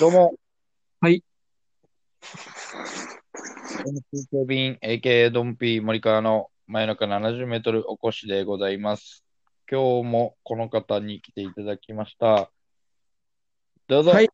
[0.00, 0.34] どうも。
[1.02, 1.22] はい。
[3.84, 9.26] MC ケビン、AK ドンピー森川の真夜中70メートルお越しでございます。
[9.70, 12.50] 今日もこの方に来ていただきました。
[13.88, 14.12] どうぞ。
[14.12, 14.30] はい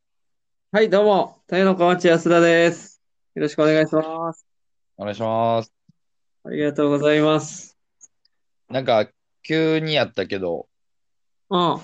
[0.70, 3.02] はい、どうも、太陽の小町安田です。
[3.34, 4.46] よろしくお願いします。
[4.96, 5.72] お願いします。
[6.44, 7.76] ありがとうございます。
[8.68, 9.08] なんか、
[9.42, 10.68] 急にやったけど、
[11.50, 11.80] うん、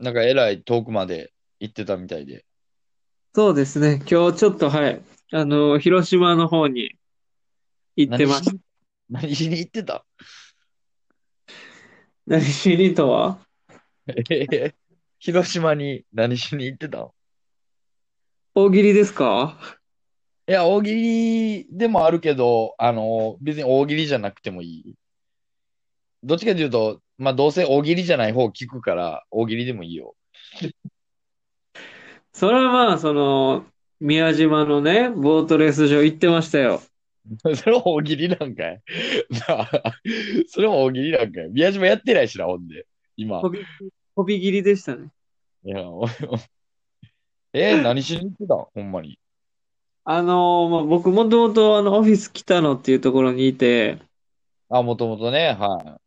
[0.00, 2.44] なんかえらい遠くまで行ってたみたいで。
[3.36, 3.96] そうですね。
[4.10, 6.96] 今日ちょっと、はい、あの、広島の方に
[7.94, 8.56] 行ってます。
[9.10, 10.06] 何しに行ってた？
[12.26, 13.38] 何しにとは？
[14.30, 14.72] え
[15.18, 17.10] 広島に何しに行ってた？
[18.54, 19.58] 大喜利ですか？
[20.48, 24.94] いや、大喜利でもあるけど、あの、別に大喜利じゃなくてもいい。
[26.22, 30.14] どっちかというと、まあ、どうせ大喜利じゃない方聞くから、大喜利でもいいよ。
[32.36, 33.64] それはまあ、その、
[33.98, 36.82] 宮島のね、ボートレース場行ってましたよ。
[37.56, 38.82] それは大喜利なんかい？
[40.46, 41.48] それは大喜利なんかい？
[41.48, 42.86] 宮島やってないしな、ほんで。
[43.16, 43.40] 今。
[43.40, 43.64] 飛び、
[44.14, 45.08] 飛び切りでしたね。
[45.64, 46.06] いや、お
[47.54, 48.66] え何しに行ってたん？
[48.74, 49.18] ほんまに。
[50.04, 53.98] あの、まあ、僕もともとあの、オフィス北野っていうところにいて、
[54.68, 55.98] あ、もともとね、は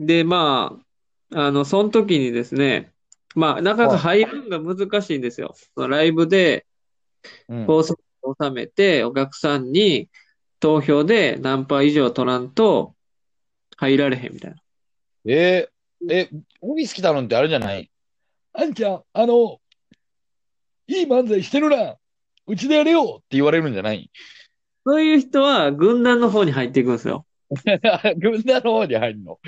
[0.00, 0.76] で、ま
[1.30, 2.92] あ、あの、その時にですね、
[3.34, 5.54] まあ、なかなか入るのが難しいんですよ。
[5.74, 6.66] そのライブで
[7.48, 7.52] い。
[7.52, 7.66] うん。
[7.66, 10.08] 放送を収めて、お客さんに
[10.58, 12.94] 投票で何パー以上取らんと
[13.76, 14.56] 入られへんみたいな。
[15.26, 16.30] えーえ、
[16.62, 17.90] オフィス来たのってあれじゃない？
[18.54, 19.60] あんちゃん、あの、
[20.86, 21.96] いい漫才してるな。
[22.46, 24.10] うちでやれよって言われるんじゃない？
[24.86, 27.26] そういう人は軍団の方に入っていくんですよ。
[28.18, 29.38] 軍団の方に入るの？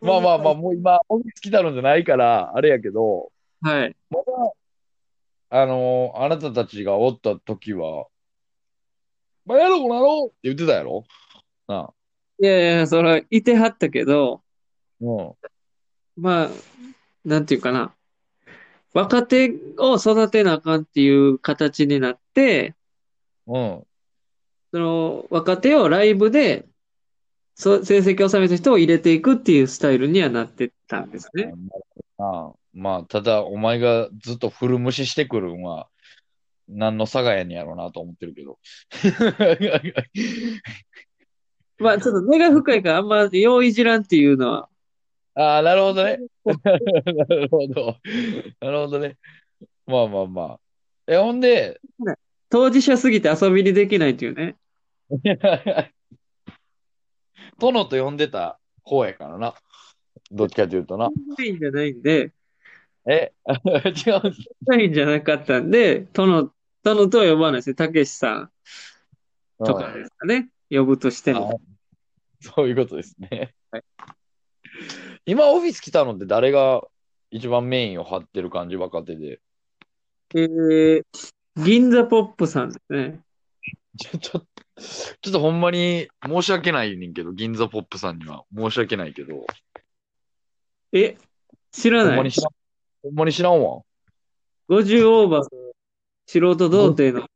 [0.00, 3.32] まあまあまあ、もう今、オフィス来たのじゃないから、あれやけど、
[3.62, 3.96] はい。
[4.10, 4.24] まだ、
[5.50, 8.06] あのあなたたちがおった時は、
[9.46, 11.04] まあ、やろうなろうって言ってたやろ？
[11.66, 11.94] なあ。
[12.40, 14.42] いやいや、それはいてはったけど、
[15.00, 15.32] うん。
[16.16, 16.48] まあ、
[17.24, 17.94] なんていうかな。
[18.94, 22.74] 若手を育てなあかんっていう形になって、
[23.46, 23.84] うん。
[24.70, 26.66] その若手をライブで
[27.58, 31.52] そ成績を収めた人を入れていくっていうスタイルにはなってたんですね。
[32.18, 35.88] ああまあ、ただ、お前がずっと古無視してくるんは、
[36.68, 38.60] 何の差がやねんやろうなと思ってるけど。
[41.78, 44.68] まあちょっと根が深いからあんまよういじらんっていうのは、
[45.34, 46.20] ああ、なるほどね。
[46.44, 46.52] な
[47.24, 47.96] るほど。
[48.60, 49.16] なるほどね。
[49.86, 50.60] まあまあまあ。
[51.08, 51.80] え、ほんで、
[52.50, 54.56] 当事者すぎて遊びにできないっていうね。
[57.58, 59.54] 殿と呼んでた方やからな。
[60.30, 61.10] どっちかというとな。
[61.38, 62.32] メインじゃないんで、
[63.06, 64.48] え、 違うんです。
[64.66, 66.52] メインじゃなかったんで、殿、
[66.82, 67.74] 殿とは呼ばないですね。
[67.74, 68.50] たけしさん
[69.64, 70.50] とかですかね。
[70.70, 71.60] 呼ぶとしても。
[72.40, 73.54] そういうことですね。
[73.70, 73.84] はい
[75.26, 76.82] 今、オフィス来たのって誰が
[77.30, 79.40] 一番メインを張ってる感じ、若手で？
[80.34, 81.02] えー、
[81.56, 83.20] 銀座ポップさんですね。
[83.98, 84.40] ちょ、ちょ、
[85.20, 89.46] ちょっとほんまに申し訳ないねんけど、銀座ポップさんには申し訳ないけど、
[90.92, 91.16] え、
[91.72, 92.14] 知らない？
[92.14, 92.50] ほんまに知らん、
[93.02, 93.82] ほんまに知らんわ。
[94.68, 95.48] 50オーバーの
[96.26, 97.26] 素人童貞の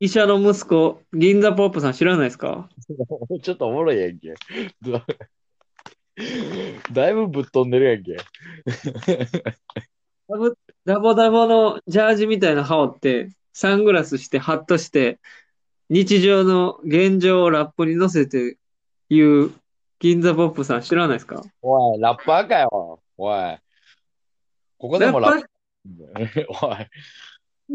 [0.00, 2.68] 医者の息子、銀座ポップさん知らないですか？
[3.42, 4.34] ちょっとおもろいやんけ。
[4.82, 5.06] だ
[6.92, 8.16] だいぶぶっ飛んでるやんけ。
[10.28, 15.18] ダボダボダボのジャージみたいな羽織って、サングラスして、ハッとして、
[15.90, 18.56] 日常の現状をラップに乗せて
[19.10, 19.52] 言う
[19.98, 21.42] 銀座ポップさん知らないですか？
[21.62, 23.00] おい、ラッパーかよ。
[23.16, 23.58] おい。
[24.78, 25.46] ここでもラッパ
[26.14, 26.46] パー？
[26.66, 26.88] おい。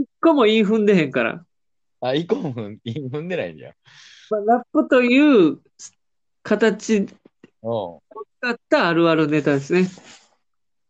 [0.01, 1.43] 一個も韻踏んでへんから。
[2.01, 3.73] あ、イコン踏んでないんだよ。
[4.29, 5.59] まあ、ラップという
[6.43, 7.07] 形うん。
[8.41, 9.87] 使ったあるあるネタですね。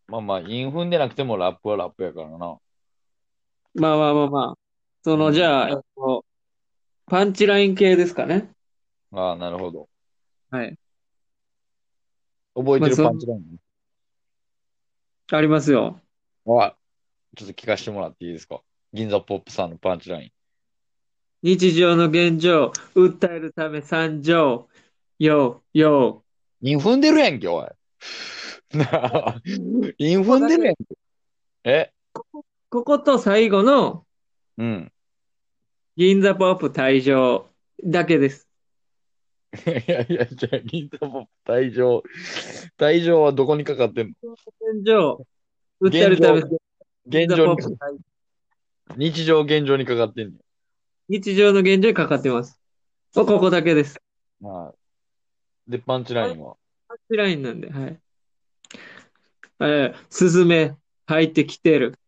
[0.08, 2.38] まあまあ、イン踏んでなくてもラップはラップやからな。
[2.38, 4.58] まあまあまあまあ。
[5.04, 5.82] その、じゃあ、えっと、
[7.10, 8.52] パンチライン系ですかね。
[9.12, 9.90] ああ、なるほど。
[10.52, 10.78] はい。
[12.56, 13.42] 覚えてるまあそうパンチライン？
[15.32, 16.00] ありますよ。
[16.48, 16.76] あ、
[17.36, 18.62] ちょっと聞かせてもらっていいですか？
[18.94, 20.32] 銀座ポップさんのパンチライン。
[21.42, 24.68] 日常の現状、訴えるため参上。
[25.20, 26.24] よ、よ。
[26.62, 27.68] インでるやんけ、おい。
[28.78, 29.42] なあ
[29.98, 30.86] インでるやんけ。
[31.64, 31.94] え？
[32.70, 34.06] ここと最後の
[34.58, 34.92] うん。
[36.00, 37.50] 銀座ポップ退場
[37.84, 38.48] だけです。
[39.68, 42.04] いやいや、じゃあ、銀座ポップ退場。
[42.78, 44.32] 退場はどこにかかってんの？
[44.32, 45.26] 現状、
[45.82, 46.52] 訴えるため現
[47.06, 47.54] 現状
[48.96, 50.32] に日常現状にかかってん
[51.10, 52.58] 日常の現状にかかってます。
[53.14, 54.00] ここだけです。
[54.42, 54.50] の。
[54.68, 54.74] は
[55.68, 55.72] い。
[55.72, 56.56] で、パンチラインは？
[56.88, 58.00] パンチラインなんで、はい。
[59.60, 62.00] えー、スズメ入ってきてる。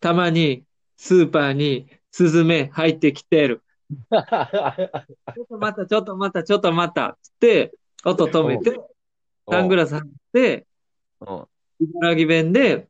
[0.00, 0.64] たまに
[0.96, 3.62] スーパーにスズメ入ってきてる。
[3.90, 7.18] ちょっと待った、ちょっと待った、ちょっと待った。
[7.22, 7.74] つって、
[8.04, 8.78] 音止めて、
[9.50, 10.66] サングラス外して、
[11.20, 11.44] うん。
[11.80, 12.88] 茨城弁で、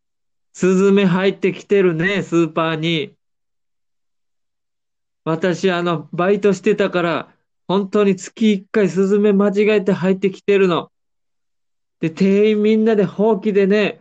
[0.52, 3.14] スズメ入ってきてるね、スーパーに。
[5.24, 7.34] 私、あの、バイトしてたから、
[7.68, 10.90] 本当に月一回スズメ間違えて入ってきてるの。
[12.00, 14.00] で、店員みんなでほうきでね、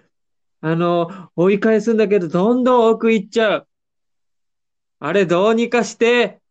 [0.62, 3.67] あの、追い返すんだけど、どんどん奥行っちゃう。
[5.00, 6.42] あれ、どうにかして。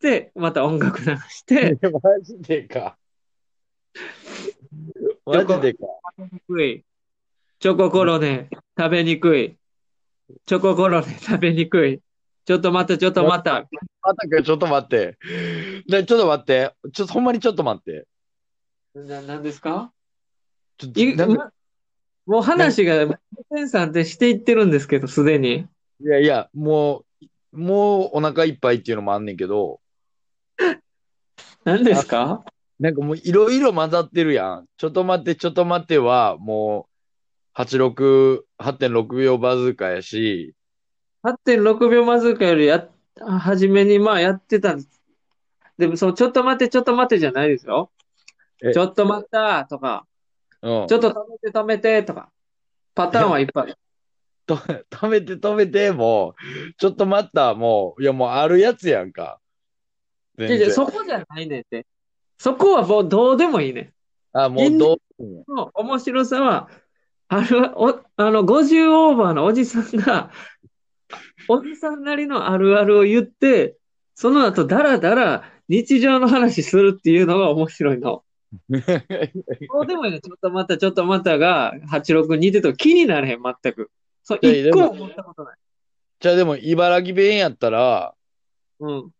[0.00, 2.98] で、また音楽流して、 マジでか。
[5.24, 5.86] マジでか。
[6.18, 6.84] にくい。
[7.58, 9.56] チョココロネ、食べにくい。
[10.44, 12.00] チョココロネ、食べにくい。
[12.44, 13.66] ちょっと待って、ちょっと待った。
[14.02, 15.16] またか、ちょっと待って。
[15.88, 16.74] ねちょっと待って。
[16.92, 18.06] ちょっとほんまにちょっと待って。
[18.94, 19.92] な、なんですか？
[22.26, 23.06] もう話が、
[23.50, 25.66] センさんってしていってるんですけど、すでに。
[26.00, 27.04] いやいや、も
[27.52, 29.80] う、もうお腹いっぱいっていうのもあんねんけど、
[31.64, 32.44] 何ですか？
[32.78, 34.66] なんかもういろいろ混ざってるやん。
[34.76, 36.88] ちょっと待って、ちょっと待っては、も
[37.56, 40.54] う、86、8.6秒バズーカやし、
[41.24, 45.02] 8.6秒マズーカよりやっ、初めにまあやってたんです。
[45.78, 47.90] でも、その、ちょっと待って、ちょっと待ってじゃないですよ。
[48.62, 50.06] えちょっと待ったとか、
[50.62, 50.94] うんち。
[50.94, 52.30] ょっと止めて止めてとか、
[52.94, 53.74] パターンはいっぱい。
[54.46, 54.56] と、
[54.90, 56.34] 止めて止めて、も
[56.70, 59.40] う、ちょっと待った、もう、いやもうあるやつやんか。
[60.38, 60.74] 全いやいや然。
[60.74, 61.86] そこじゃないねんって。
[62.38, 63.92] そこはもうどうでもいいねん。
[64.32, 64.98] あ、もうどう、
[65.48, 66.68] の面白さは、
[67.28, 70.30] ある、お、あの、50オーバーのおじさんが、
[71.48, 73.76] おじさんなりのあるあるを言って、
[74.14, 78.24] その後、だらだら日常の話するっていうのが面白いの。
[78.68, 80.20] どうでもいいね。
[80.20, 83.90] ちょっと待った、ちょっと待ったが、86似てと気になれへん、全く。
[84.26, 85.56] そう、い一個も思ったことない。
[86.18, 88.12] じゃあでも、茨城弁やったら、
[88.80, 89.10] うん。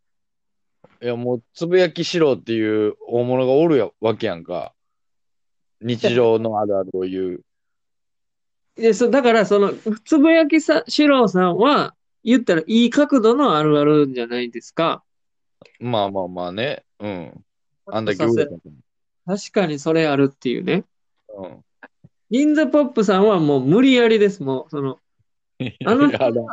[1.00, 4.74] いやもう、つぶやきしろっていう大物がおるやわけやんか。
[5.80, 7.44] 日常のあるあるを言う。
[8.74, 9.72] で、そ、だから、その、
[10.04, 11.94] つぶやきさ、四郎さんは、
[12.24, 15.04] 言ったらいい角度のあるあるじゃないですか。
[15.78, 16.84] まあまあまあね。
[16.98, 17.44] うん。
[17.86, 18.56] あんだけさせ売れた
[19.26, 20.84] 確かにそれあるっていうね。
[21.28, 21.64] うん。
[22.30, 24.98] 銀座ポップさんはもう無理やりです、もう、その、
[25.86, 26.44] あの人ある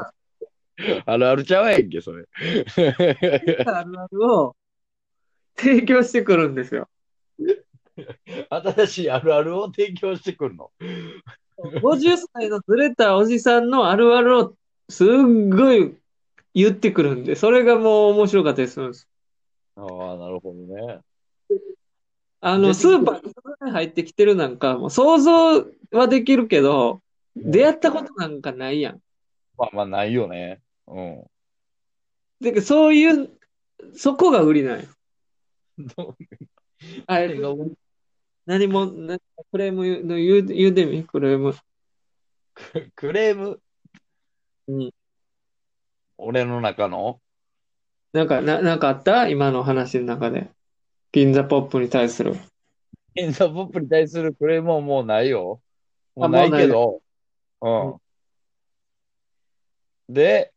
[1.05, 2.25] あるあるちゃうやんけ、それ。
[3.65, 4.55] あるあるを
[5.55, 6.87] 提供してくるんですよ。
[8.49, 10.71] 新しいあるあるを提供してくるの
[11.59, 14.56] ？50歳のずれたおじさんのあるあるを
[14.89, 15.95] すっごい
[16.53, 19.07] 言ってくるんで、それがもう面白かったりするんです。
[19.75, 20.99] ああ、なるほどね。
[22.42, 23.33] あの、スーパーに
[23.71, 27.01] 入ってきてるなんか、もう想像はできるけど、
[27.35, 29.01] 出会ったことなんかないやん。
[29.57, 30.61] まあまあ、ないよね。
[30.87, 31.23] うん。
[32.39, 33.29] で、そういう、
[33.95, 34.87] そこが売りなんよ。
[37.07, 37.39] あれ、
[38.45, 39.17] 何も、な
[39.51, 41.53] クレーム言う言う言うてみ、クレーム。
[42.53, 43.59] ククレーム？
[44.67, 44.91] うん。
[46.17, 47.19] 俺の中の？
[48.11, 49.27] なんか、な、なんかあった？
[49.27, 50.49] 今の話の中で。
[51.11, 52.35] 銀座ポップに対する。
[53.15, 55.61] インザポップに対するクレームはもうないよ。
[56.15, 57.01] もあうないけど。
[57.61, 57.95] うん。
[60.13, 60.51] で、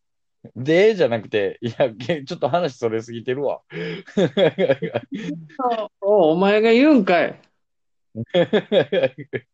[0.54, 3.62] で、じゃなくて、いや、けちょっと話それすぎてるわ。
[6.00, 7.40] おお前が言うんかい。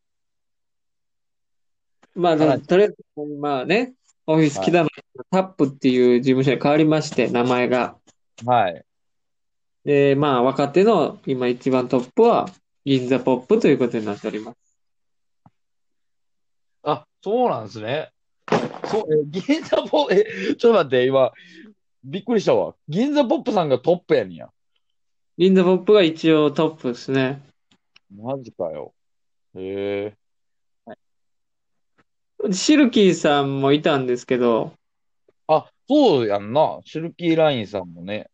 [2.15, 2.97] まあ、はいとりあえず、
[3.41, 3.95] まあね、
[4.27, 4.91] オフィス来たの、
[5.31, 7.97] タップっていう事務所に変わりまして、名前が。
[8.45, 8.85] はい。
[9.85, 12.49] で、まあ、若手の今一番トップは、
[12.85, 14.59] 銀座ポップということになっております。
[16.83, 18.11] あ、そうなんですね。
[18.87, 21.33] そう、え、銀座ポップ、え、ちょっと待って、今、
[22.05, 22.75] びっくりしたわ。
[22.89, 24.51] 銀座ポップさんがトップやねんや。
[25.39, 27.41] 銀座ポップが一応トップですね。
[28.15, 28.93] マジかよ。
[29.55, 30.17] へえ。
[32.53, 34.73] シルキーさんもいたんですけど、
[35.47, 36.81] あ、そうやんな。
[36.85, 38.29] シルキーラインさんもね。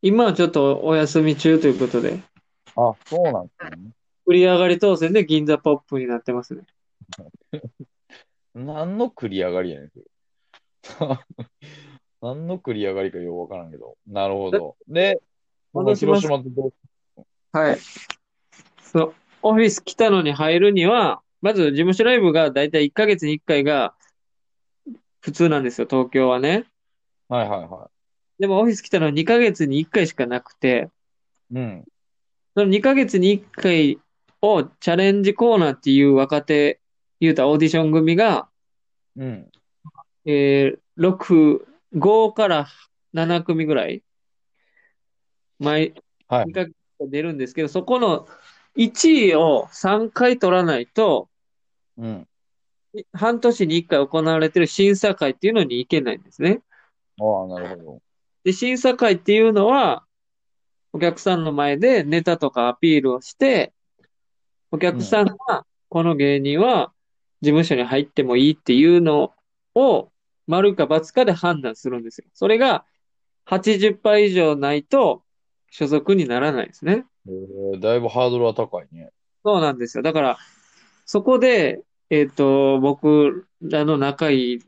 [0.00, 2.20] 今はちょっとお休み中ということで、
[2.76, 3.90] あ、そうなんですね。
[4.26, 6.62] 繰り上がり当選で銀座ポップになってますね。
[8.54, 10.04] 何の繰り上がりやねん、それ。
[12.22, 13.96] 何の繰り上がりかよくわからんけど。
[14.06, 14.76] なるほど。
[14.88, 15.20] で、
[15.72, 16.72] この広島とどう
[17.52, 17.78] はい。
[18.82, 23.94] そう、オフィス来たのに入るには、まず事務所ライブがだいたい1ヶ月に1回が
[25.20, 26.64] 普通なんですよ、東京はね。
[27.28, 27.90] はいはいは
[28.38, 30.88] でもオフィス来たのは2ヶ月に1回しかなくて、
[31.50, 31.54] い。
[31.54, 31.84] うん。
[32.56, 33.98] その2ヶ月に1回
[34.40, 36.80] をチャレンジコーナーっていう若手、
[37.20, 38.48] 言うたらオーディション組が、
[39.14, 39.50] うん。
[40.24, 42.66] えー、6、5から
[43.12, 44.02] 7組ぐらい、
[45.58, 48.26] 毎、はい2ヶ月出るんですけど、そこの
[48.78, 51.28] 1位を3回取らないと、
[51.98, 52.28] うん。
[53.12, 56.62] 半年に1回行われてる審査会っていうのに行けないんですね。
[57.20, 58.02] ああ、なるほど。
[58.44, 60.05] で、審査会っていうのは、
[60.92, 63.72] お客さんの前でネタとかアピールをして、
[64.70, 66.92] お客さんが、この芸人は
[67.40, 69.32] 事務所に入ってもいいっていうの
[69.74, 70.10] を、
[70.46, 72.26] 丸か×かで判断するんですよ。
[72.32, 72.84] それが
[73.46, 75.22] 80%以上ないと
[75.70, 77.04] 所属にならないですね。
[77.26, 79.10] えー、だいぶハードルは高いね。
[79.44, 80.02] そうなんですよ。
[80.02, 80.38] だから、
[81.04, 84.58] そこで、えっと、僕らの仲いい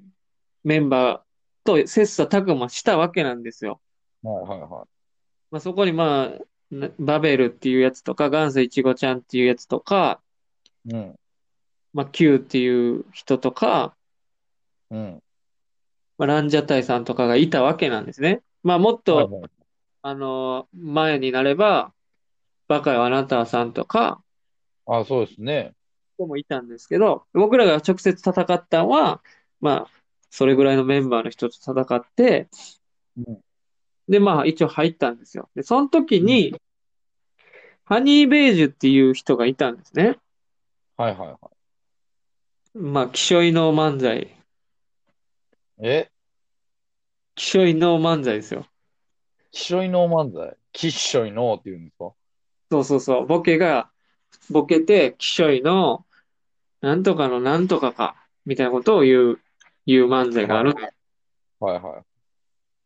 [0.64, 1.28] メンバー
[1.64, 3.80] と切磋琢磨したわけなんですよ。
[4.22, 4.86] はいはいは
[5.50, 10.20] まあ、そこにまあ、なバベルっていうやつとか、元祖いちごちゃんっていうやつとか、
[10.86, 10.94] い。
[10.94, 11.18] うん。
[11.92, 13.96] まあ、Q っていう人とか、
[14.90, 15.22] うん。
[16.18, 18.42] まあ、ランジャタイさんとかがいたわけなんですね。
[18.62, 19.50] まあ、もっと、はいはい
[20.00, 21.92] あの、前になれば、
[22.68, 24.22] バカよあなたさんとか、
[24.86, 25.74] あ、そうですね。
[26.16, 29.22] 人もいたんですけど、僕らが直接戦ったのは、
[29.60, 29.90] まあ、
[30.30, 32.48] それぐらいのメンバーの人と戦って、
[33.16, 33.40] うん
[34.08, 35.48] で、まあ、一応入ったんですよ。
[35.54, 36.54] で、その時に、
[37.84, 40.18] ハニーベージュっていう人がいたんですね。
[40.96, 41.38] はいはいはい。
[42.74, 44.34] まあ、きしょいの漫才。
[45.80, 46.10] え？
[47.34, 48.66] きしょいの漫才ですよ。
[49.52, 50.56] きっしょいの漫才？
[50.72, 52.12] きっしょいのって言うんですか？
[52.70, 53.26] そうそうそう。
[53.26, 53.90] ボケが、
[54.50, 56.04] ボケて、きしょいの、
[56.80, 59.40] なんとかのなんとかか、みたいなことを言う、
[59.86, 60.74] 言う漫才がある。
[61.60, 62.04] はいは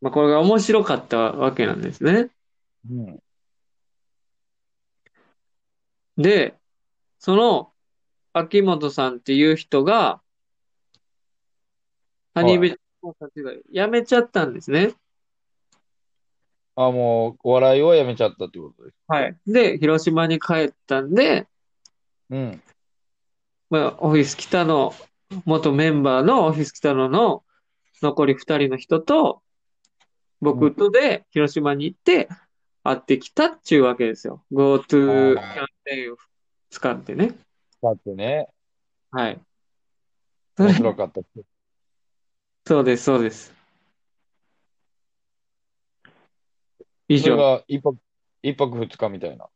[0.02, 2.28] まあ、これが面白かったわけなんですね。
[2.90, 2.92] い。
[2.92, 3.22] うん。
[6.18, 6.58] で、
[7.20, 7.72] その、
[8.32, 10.20] 秋元さんっていう人が、
[12.34, 14.94] ハニーベジのたちが辞めちゃったんですね。
[16.74, 18.96] あ、もう、お笑いをやめちゃったってことです。
[19.06, 19.36] はい。
[19.46, 21.46] で、広島に帰ったんで、
[22.28, 22.62] うん。
[23.70, 24.92] まあ、オフィス北野、
[25.44, 27.44] 元メンバーのオフィス北野の
[28.02, 29.42] 残り二人の人と、
[30.42, 32.28] 僕とで広島に行って
[32.82, 34.44] 会ってきたっていうわけですよ。
[34.52, 36.16] GoTo キャンペーンを
[36.68, 37.32] 使ってね。
[37.80, 38.48] だってね、
[39.12, 39.40] はい。
[40.56, 41.20] それ面白かった。
[42.66, 43.54] そうです、そうです。
[47.06, 47.38] 以それ上。
[47.38, 47.98] が一泊、
[48.42, 49.46] 一泊二日みたいな。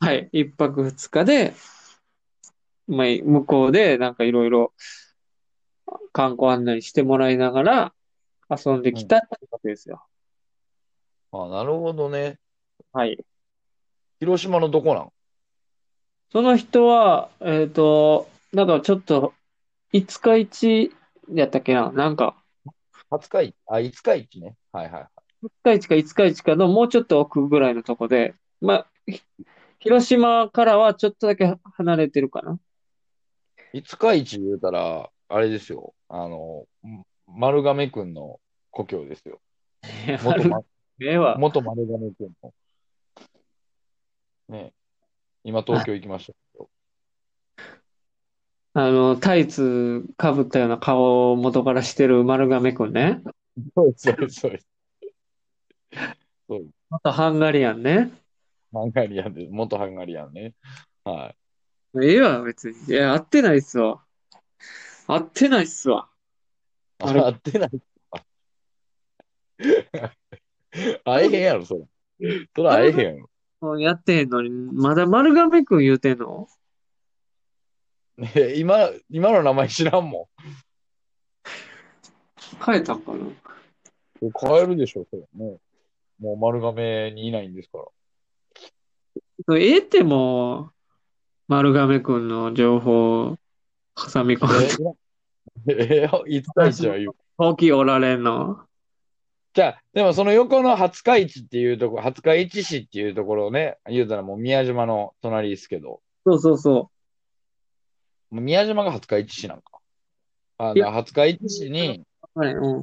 [0.00, 0.28] はい。
[0.32, 1.54] 一泊二日で、
[2.86, 4.74] まあ、向こうでなんかいろいろ
[6.12, 7.94] 観光案内してもらいながら
[8.50, 10.04] 遊んできたってわけですよ。
[11.32, 12.38] あ、なるほどね。
[12.92, 13.18] はい。
[14.20, 15.12] 広島のどこなん？
[16.30, 19.34] その人は、えっと、なんかちょっと、
[19.92, 20.92] 五日市
[21.32, 21.92] やったっけな？
[21.92, 22.36] なんか、
[23.10, 24.56] 廿日市、あ、五日市ね。
[24.72, 25.06] はいはい。
[25.42, 29.22] 五日市か五日市かのもうちょっと奥ぐらいのとこで、まあ、ひ
[29.78, 32.58] 広島からはちょっとだけ離れてるかな。
[33.72, 35.94] 五日市言うたら、あれですよ。
[36.08, 39.40] あの、ん丸亀くんの故郷ですよ。
[40.22, 40.60] 元ま、
[41.00, 41.36] ええわ。
[41.38, 42.52] 元丸亀くんの。
[44.48, 44.72] ね
[45.44, 46.70] 今東京行きましたけど。
[48.74, 53.22] あの、タイツかぶったような顔を元からしてる丸亀くんね。
[53.74, 54.68] そうです、そうです、そうです。
[56.48, 56.70] そうです。
[56.90, 58.12] あとハンガリアンね。
[58.72, 60.54] ハンガリアンで、元ハンガリアンね。
[61.04, 61.34] は
[62.02, 62.76] ええわ、別に。
[62.86, 64.04] いや、合ってないっすわ。
[65.06, 66.08] 合ってないっすわ。
[67.00, 67.04] い。
[67.04, 67.70] あれ合ってない。
[71.04, 71.88] 会えへんやろ、そ
[72.20, 72.46] れ。
[72.54, 73.30] それ会えへんやろ。
[73.60, 76.48] もうやってへんのに、まだ丸亀くん言うてんの？
[78.16, 80.28] ね 今、今の名前知らんも
[82.64, 83.18] 変えたんかな？
[83.18, 83.36] ん。
[84.20, 85.58] 変えるでしょ、それね。
[86.18, 87.78] もう丸亀にいないんですか
[89.48, 89.56] ら。
[89.56, 90.72] ええってもう、
[91.46, 93.36] 丸亀くんの情報
[93.94, 94.96] 挟み込ん
[95.66, 95.74] で。
[95.74, 97.12] え、え、いつか一は言う。
[97.38, 98.67] 大きいおられんの。
[99.58, 106.90] じゃあ、でもその横の廿日市っていうところ、廿日市市っていうところをね、言うたらもう宮島の隣ですけど、そうそうそも
[108.30, 109.80] う宮島が廿日市市なんか。
[110.58, 112.04] あいやの、廿日市市に、
[112.36, 112.38] う。
[112.38, 112.82] はい、うん。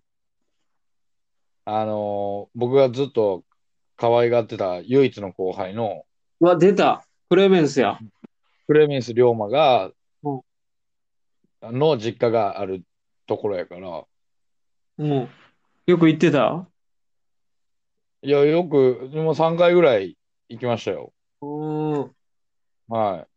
[1.63, 3.45] あのー僕がずっと
[3.95, 6.03] 可愛がってた唯一の後輩の
[6.41, 7.07] うわ、出た。
[7.29, 7.97] クレメンスや。
[8.67, 9.91] クレメンス龍馬が、
[10.23, 10.41] うん
[11.61, 12.83] の実家がある
[13.27, 14.03] ところやから、
[14.97, 15.29] うん。
[15.85, 16.67] よく行ってた？
[18.23, 20.17] いや、よく、もう3回ぐらい
[20.49, 21.13] 行きましたよ。
[21.41, 22.15] うん。
[22.87, 23.27] はい。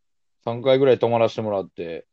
[0.46, 2.06] 3回ぐらい泊まらせてもらって、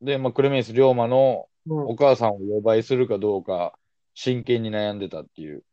[0.00, 3.78] で、まあ、クレメンス龍馬のうんお母さんを呼ばいするかどうか、
[4.14, 5.64] 真剣に悩んでたっていう。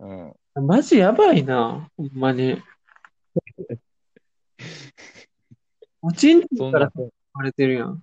[0.00, 0.34] うん。
[0.66, 1.88] マジやばいな。
[1.96, 2.60] ほんまに。
[6.02, 8.02] おちんちそんなんから生、まれてるやん。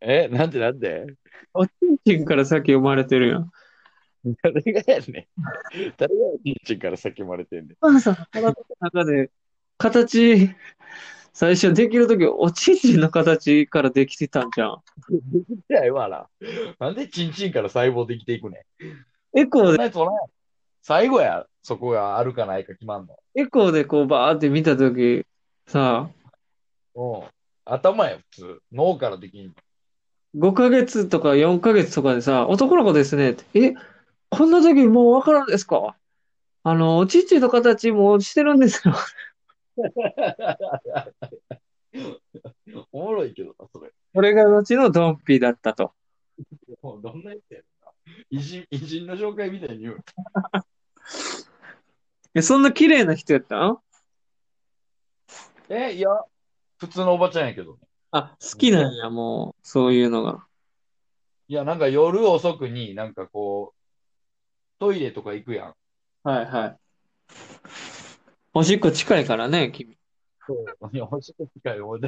[0.00, 1.06] え、なんでなんで？
[1.54, 3.50] おちんちんから先生まれてるやん。
[4.42, 5.26] 誰がやねん。
[5.96, 7.76] 誰がちんちんから先生まれてんねん。
[7.80, 9.30] お母さんの体の中で、
[9.76, 10.50] 形、
[11.32, 14.82] 最初できるとき、おちんちんの形からできてたんじゃん。
[15.08, 16.28] できてないわな。
[16.78, 18.64] なんでちんちんから細胞できていくね
[19.34, 19.38] ん。
[19.38, 20.24] エコーで、そんなやつおらんやん
[20.82, 23.16] 最後や、そこがあるかないか決まんの。
[23.34, 25.24] エコーでこうバーって見たとき、
[25.66, 26.08] さ、
[26.94, 27.22] うん。
[27.64, 28.62] 頭や、普通。
[28.72, 29.54] 脳からできん。
[30.36, 33.44] 5ヶ月とか4ヶ月とかでさ、男の子ですねって。
[33.54, 33.74] え、
[34.30, 35.96] こんな時もうわからんですか？
[36.64, 38.94] あの、おちんちんの形もうしてるんですよ。
[42.92, 43.90] おもろいけどな、それ。
[44.14, 45.92] これが後のドンピーだったと。
[46.82, 47.60] もうどんなやつや。
[48.30, 50.04] 偉人、偉人の紹介みたいに言う。
[52.34, 53.78] え、そんな綺麗な人やったん？
[55.70, 56.08] え、いや、
[56.78, 57.78] 普通のおばちゃんやけどね。
[58.10, 60.46] あ、好きなんや、もう、そういうのが。
[61.48, 63.77] いや、なんか夜遅くになんかこう、
[64.78, 65.74] トイレとか行くやん。
[66.22, 66.76] はいはい。
[68.54, 69.96] おしっこ近いからね、君。
[70.46, 70.90] そう。
[70.92, 71.80] いや、おしっこ近い。
[71.80, 72.00] おい、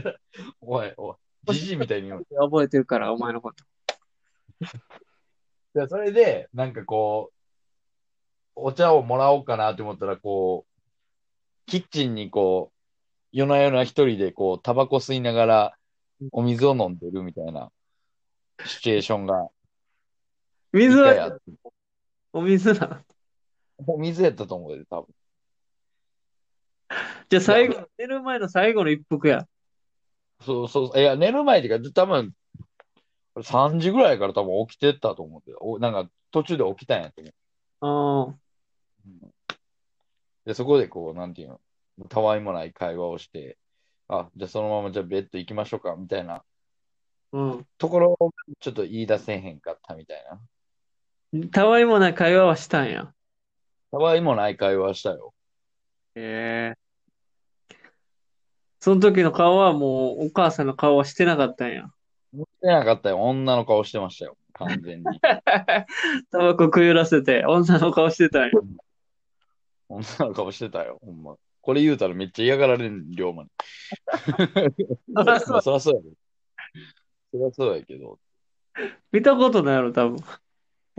[0.61, 2.25] おい、おい、じじいみたいに言う。
[2.39, 3.65] 覚えてるから、お前のこと。
[4.67, 7.37] いや、それで、なんかこう、
[8.55, 12.77] お茶をもらおうかなって思ったら、こう、キッチンにこう、
[13.33, 15.77] 夜な夜な一人でこう、タバコ吸いながら、
[16.33, 17.73] お水を飲んでるみたいな、
[18.65, 19.49] シチュエーションが
[20.73, 21.39] 水は、
[22.33, 23.05] お水な。
[23.87, 25.15] お水やったと思うで、多分。
[27.29, 29.47] じゃあ最後、寝る前の最後の一服や。
[30.41, 32.35] そうそう、いや、寝る前っていうか、多分、
[33.37, 37.23] 3時ぐらいから多分起きてたと思うけど、おなんか途中で起きたんやと
[37.83, 38.37] 思う。
[38.37, 38.39] あ
[40.45, 41.61] で、そこでこう、なんていうの、
[42.09, 43.59] たわいもない会話をして、
[44.09, 46.45] あ、じゃあそのままじゃあベッド行きましょうか、みたいなあ、
[47.33, 47.67] うん。
[47.79, 50.41] ところをちょっと言い出せへんかったみたいな。
[51.53, 53.13] たわいもない会話はしたんや。
[53.91, 55.33] たわいもない会話したよ。
[56.15, 57.77] へえ。
[58.81, 61.85] その時の顔はもうお母さんの顔はしてなかったんや。
[62.35, 63.23] してなかったよ。
[63.23, 64.37] 女の顔してましたよ。
[64.55, 65.05] 完全に。
[66.31, 68.51] タバコ食いらせて女の顔してたんや。
[69.89, 70.99] 女の顔してたよ。
[71.05, 71.37] ほんま。
[71.63, 73.51] これ言うたらめっちゃ嫌がられる、龍馬に。
[75.15, 76.09] そらそそらそうやで。
[77.33, 78.19] そらそうやけど。
[79.13, 80.19] 見たことないやろ、多分。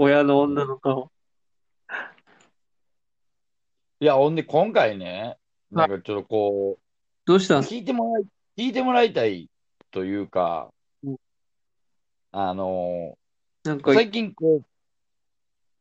[0.01, 1.11] 親の女の顔。
[3.99, 5.37] いや、ほんで今回ね、
[5.69, 6.81] なんかちょっとこう、
[7.25, 7.63] どうしたん？
[7.63, 8.23] す聞いてもらい、
[8.57, 9.47] 聞いてもらいたい
[9.91, 10.71] というか
[11.03, 11.17] うん、
[12.31, 13.15] あの
[13.63, 14.65] なんか、最近こう、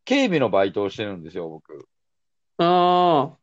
[0.04, 1.88] 警備のバイトをしてるんですよ、僕。
[2.58, 3.38] ああ、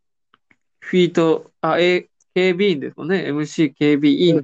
[0.80, 3.32] フィート、あ、え、警備員ですもんね。
[3.32, 4.44] MC 警備員。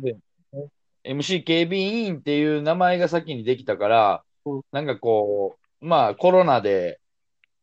[1.04, 7.00] MC 警備員っていう名前が先にできたからうん、なんかこう、まあコロナで、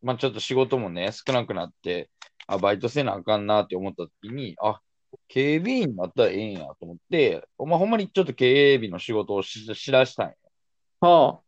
[0.02, 2.11] まあちょっと仕事もね、少なくなって、
[2.46, 4.80] あ、バイトせなあかんなって思った時に、あ、
[5.28, 10.35] 警備員になったらええんやと思って、まあほんまにちょっと警備の仕事をし、しだしたんよ。
[11.00, 11.40] は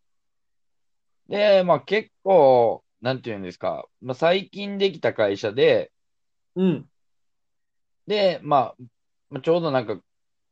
[1.29, 5.93] で、まあ結構、なんていうんですか、まあ最近できた会社で、
[6.57, 6.91] あ、うん。
[8.07, 8.83] で、まあ、
[9.29, 10.01] まあちょうどなんか、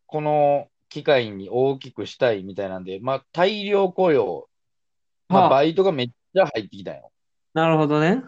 [0.06, 4.49] この機会に大きくしたいみたいなんで、まあ大量雇用、
[5.30, 7.10] まはああバイトがめっちゃ入ってきたんよ。
[7.54, 8.22] なるほどね。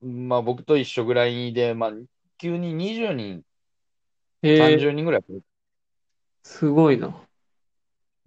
[0.00, 1.92] まあ僕と一緒ぐらいで、まあ
[2.38, 3.42] 急に20人、
[4.42, 5.22] へえ、30人ぐらい。
[6.42, 7.14] すごいな。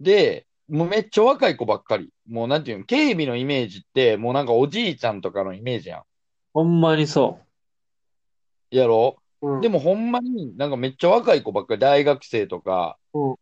[0.00, 2.10] で、もうめっちゃ若い子ばっかり。
[2.28, 6.04] もうなんていうの、警備のイメージって、もうなんかおじいちゃんとかのイメージや
[6.52, 7.40] ほんまにそ
[8.72, 8.76] ん。
[8.76, 9.16] やろ？
[9.42, 9.48] う。
[9.48, 9.60] うん。
[9.60, 13.36] でもほんまになんかめっちゃ若い子ばっかり、大学生とか、うんまあ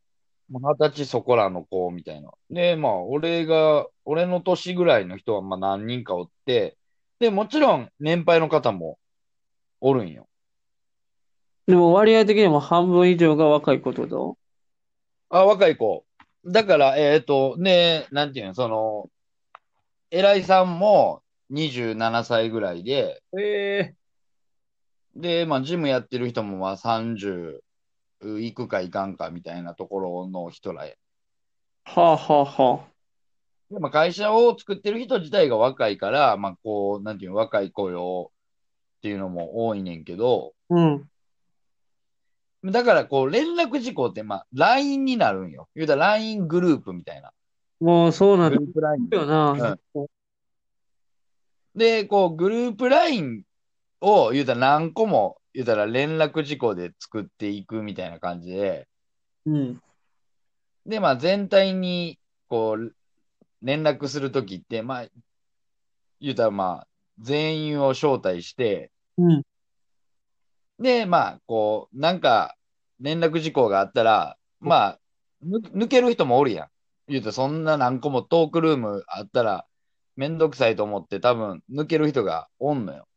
[0.51, 2.31] 二十歳そこらの子みたいな。
[2.51, 6.77] で、まあ、俺が、俺の年ぐらいの人はまあ何人かおって、
[7.19, 8.99] で、もちろん年配の方も
[9.81, 10.27] おるんよ。
[11.67, 14.39] でも割合的にも半分以上が若い子ってこと？
[15.29, 16.07] あ、若い子。
[16.47, 19.11] だから、えっと、ね、なんていうの、その、
[20.11, 23.95] 偉いさんも27歳ぐらいで、ええ
[25.15, 27.61] で、まあ、ジムやってる人もまあ30
[28.21, 30.99] 行くか行かんかみたいなところの人らへ。
[31.85, 32.85] はあはあは
[33.71, 38.31] でまあ、会社を作ってる人自体が若いから、まあ、こう、なんていうの、若い雇用
[38.99, 40.75] っていうのも多いねんけど、あ。
[40.75, 41.09] うん。
[42.65, 45.69] だから、こう、連絡事項って、まあ、LINE になるんよ。
[45.75, 47.33] 言うたら LINE グループみたいな。
[47.81, 49.09] もうそうなんだグループ LINE。
[49.13, 49.79] よな。
[51.75, 53.43] で、こう、グループ LINE
[54.01, 58.87] を言うたら何個も、言うたら連絡事項で作っていくみたいな感じで、
[59.45, 59.81] うん。
[60.87, 62.95] で、まあ全体に、こう、
[63.61, 65.07] 連絡するときって、まあ、
[66.21, 66.87] 言うたらまあ、
[67.19, 69.43] 全員を招待して、うん。
[70.79, 72.55] で、まあ、こう、なんか、
[73.01, 74.99] 連絡事項があったら、まあ、
[75.43, 76.69] ぬ抜ける人もおるやん。
[77.09, 79.67] 言うと、そんな何個もトークルームあったら、
[80.15, 83.09] めんどくさいと思って多分抜ける人がおんのよ。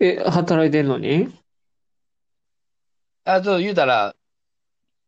[0.00, 1.41] え、働いてんのに？
[3.24, 4.14] あ、そう言うたら、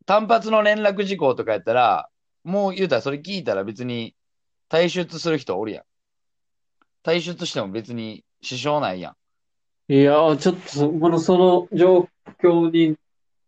[0.05, 2.09] 単発の連絡事項とかやったら、
[2.43, 4.15] もう言うたらそれ聞いたら別に
[4.69, 5.83] 退出する人おるやん。
[7.03, 9.93] 退出しても別に支障ないやん。
[9.93, 12.09] いやー、ちょっとそ、まだその状
[12.41, 12.95] 況に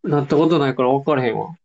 [0.03, 1.55] なったことないから分からへんわ。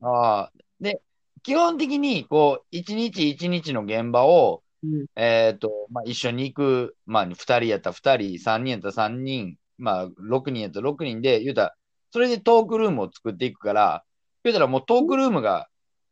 [0.00, 0.52] ああ。
[0.80, 1.00] で、
[1.42, 5.06] 基本的に、こう、一日一日の現場を、うん。
[5.16, 11.74] えっと、まあ、一緒に行く、まあ、二人やったら二人、三人やったら三人、まあ、六人やったら六人で、言うたら、
[12.16, 14.02] それでトークルームを作っていくから、
[14.42, 15.68] 言うたらもうトークルームが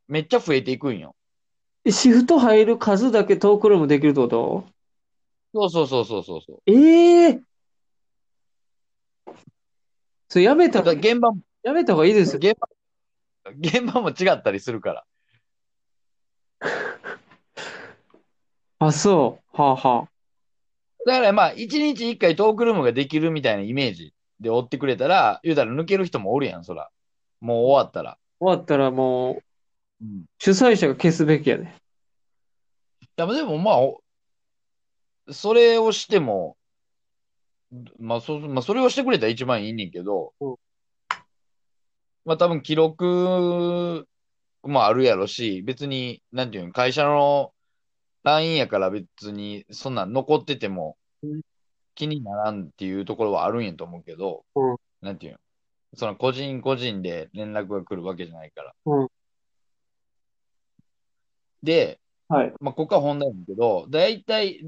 [0.06, 1.16] めっちゃ増えていくんよ。
[1.86, 4.66] えシフト入る数だけトークルームできるってこと？
[5.54, 6.62] そうそうそうそうそうそう。
[6.66, 7.40] ええ
[10.28, 12.38] それやめたら現場も、やめた方がいいですよ。
[12.38, 12.68] 現場、
[13.52, 15.06] 現場も違ったりするから。
[18.78, 19.56] あ、そう。
[19.56, 20.08] はあは
[21.06, 26.90] だからまあ、一日一回トークルームができるみたいなイメージで追ってくれたら、言うたら抜ける人もおるやん、そら。
[27.40, 28.18] もう終わったら。
[28.40, 29.42] 終わったらもう、
[30.02, 30.20] うん。
[30.20, 31.72] い主催者が消すべきやで。
[33.16, 34.02] や、でもまあ、お
[35.30, 36.56] それをしても、
[37.98, 40.56] まあ、そ、まあ、それをしてくれたら一番いいねんけどうん、
[42.24, 44.06] まあ多分記録
[44.62, 47.52] もあるやろし、別に、なんていうの、会社の
[48.22, 51.40] LINE やから別に、そんなん残っててもうん
[51.94, 55.38] 気にならんっていうところはあるんやと思うけど、うんなんていうの、
[55.96, 58.74] その個人個人で連絡が来るわけじゃないから。
[58.86, 59.08] うん
[61.62, 62.52] で、はい。
[62.60, 64.60] まあ、ここは本題なんだけど、だいたい、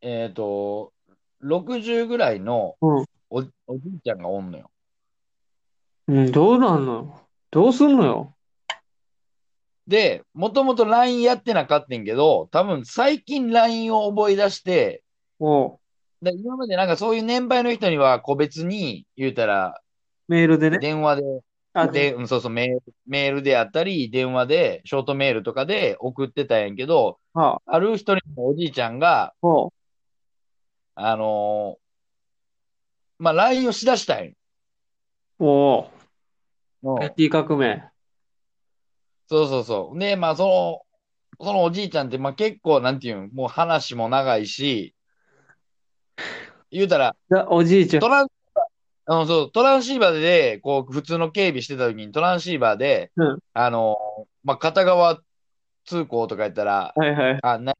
[0.00, 0.92] えっと、
[1.42, 3.04] 60ぐらいのうん。
[3.30, 4.70] お、おじいちゃんがおんのよ。
[6.06, 7.20] うん、どうなんの？
[7.50, 8.34] どうすんのよ？
[9.88, 15.02] で、もともと LINE やってなかったんけど、多分最近 LINE を覚え出して、
[16.22, 19.80] で今までなんかそういう年配の人には個別に言うたら、
[20.26, 20.78] メールでね。
[20.78, 21.22] 電話で、
[21.72, 29.72] あ、で、うんそうそう、メール、メールであったり、電話で、ショートメールとかで送ってたんやけど、はあ、ある一人のおじいちゃんが、おう。
[30.94, 31.88] あのー
[33.20, 34.32] まあ、LINE をしだしたんよ。
[35.38, 35.86] おう。
[36.82, 37.82] うん IT 革命。
[39.28, 39.98] そうそうそう。
[39.98, 40.46] で、まあ、そ
[41.40, 44.94] の、そのおじいちゃんって、まあ結構、なんていうん、もう話も長いし、
[46.70, 47.16] 言うたら、
[47.48, 48.00] おじいちゃん。
[48.00, 48.28] トラン、
[49.06, 53.38] あの、そう、トランシーバーで、こう、普通の警備してた時に、トランシーバーで、うん。
[53.54, 53.96] あの、
[54.44, 55.20] まあ、片側
[55.84, 57.38] 通行とか言ったら、はいはい。
[57.42, 57.74] あ、な、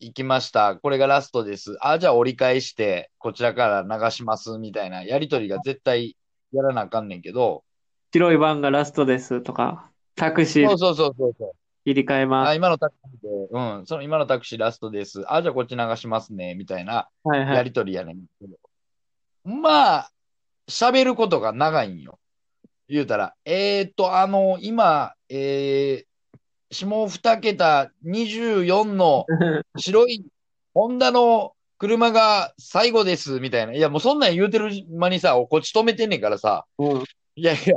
[0.00, 0.76] 行きました。
[0.76, 1.76] これがラストです。
[1.80, 6.16] あ、じゃあ折り返して、こちらから流します、みたいなやりとりが絶対
[6.52, 7.64] やらなあかんねんけど、
[8.12, 11.52] 白い番がラストですとか、タクシーそうそうそうそう。
[11.88, 12.56] 切り替えまあ、す。
[12.56, 15.24] 今のタクシーで、うん、その今のタクシーラストです。
[15.26, 17.56] あ、じゃあこっち流しますね、みたいなはいはい。
[17.56, 18.56] やりとりやねんけど。
[19.44, 20.10] まあ、
[20.68, 22.18] 喋ることが長いんよ。
[22.88, 29.24] 言うたら、えーっと、あの、今、えー、下二桁24の
[29.78, 30.26] 白い
[30.74, 33.72] ホンダの車が最後です、みたいな。
[33.72, 37.04] いや、もうそんなん言うてる間にさ、こっち止めてんねんからさ、うん。
[37.38, 37.76] いやいや、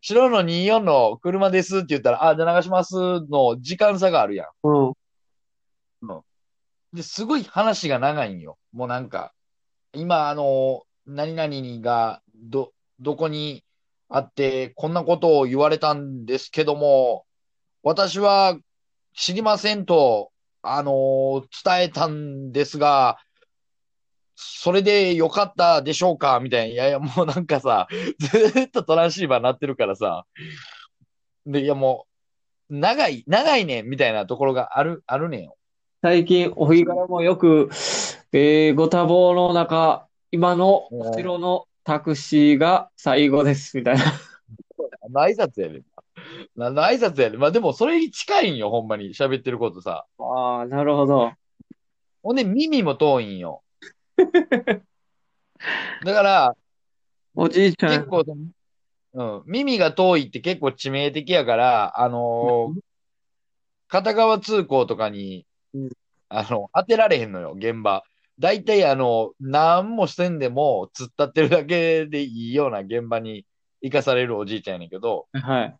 [0.00, 4.48] 白の24の車ですって言ったら、あ、じゃあ流しますの時間差があるやん。
[4.64, 4.92] うん。
[6.92, 8.58] で、すごい話が長いんよ。
[8.72, 9.32] もうなんか、
[9.92, 13.64] 今、あの、何々が、ど、どこに、
[14.08, 17.26] あって、こんなことを言われたんですけども、
[17.84, 18.58] 私は
[19.14, 23.18] 知りませんと、あのー伝えたんですが、
[24.42, 26.40] それでよかったでしょうか？
[26.40, 26.72] みたいな。
[26.72, 30.24] いやいや、もうなんかさ、 ずーっとトランシーバーなってるからさ、
[31.46, 32.06] で、いやも
[32.70, 35.56] う、長い、長いねんみたいなところがある、あるねんよ。
[36.02, 37.68] 最近、お日柄もよく、
[38.32, 44.04] えー、ご多忙の中、今のこちらのタクシーが最後です、みたいな。
[45.12, 45.84] 挨拶やねん。
[46.56, 47.40] 何の挨拶やねん。
[47.40, 49.12] まあでも、それに近いんよ、ほんまに。
[49.12, 50.06] 喋ってることさ。
[50.18, 51.32] ああ、なるほど。
[52.22, 53.62] ほんで、耳も遠いんよ。
[56.04, 56.56] だから、
[57.34, 57.90] おじいちゃん。
[57.98, 58.24] 結構
[59.12, 62.80] うん、耳が遠いって結構致命的やから、あのー
[63.88, 65.90] 片側通行とかにうん、
[66.28, 68.04] あの、当てられへんのよ、現場。
[68.38, 73.44] だいたいあの、何もせんでも、突っ立ってるだけでいいような現場に
[73.82, 75.76] 行かされるおじいちゃんやねんけど、はい。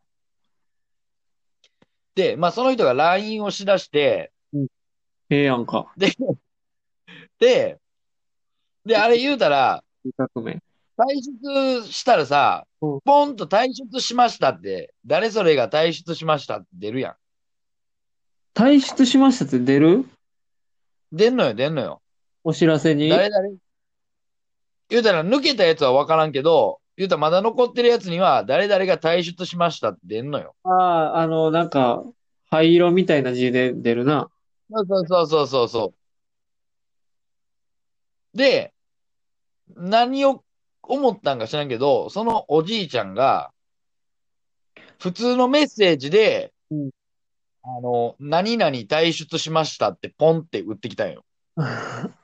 [2.14, 4.32] で、まあその人が LINE をしだして、
[5.30, 5.92] ええやんか。
[5.96, 6.12] で、
[7.38, 7.79] で、
[8.84, 9.84] で、あれ言うたら、
[10.16, 10.60] 革命。
[10.96, 11.04] 退
[11.84, 17.14] 出したらさ、うんポンと退出しましたって、誰それが退出しましたって出るやん。
[18.54, 20.06] 退出しましたって出る？
[21.12, 22.00] 出んのよ、出んのよ。
[22.42, 23.08] お知らせに？
[23.08, 23.48] 誰々
[24.88, 30.54] 言うたら抜けたやつは分からんけど、言うたらまだ残ってるやつには、誰々が退出しましたって出んのよ。
[30.64, 32.02] ああ、あの、なんか、
[32.50, 34.28] 灰色みたいな字で出るな。
[34.72, 35.94] そうそうそうそうそう。
[38.34, 38.72] で、
[39.76, 40.44] 何を
[40.82, 43.52] 思ったんか知らんけど、そのおじいちゃんが、
[44.98, 46.90] 普通のメッセージで、うん
[47.62, 51.24] あの、何々退出しましたってポンって打ってきたんよ。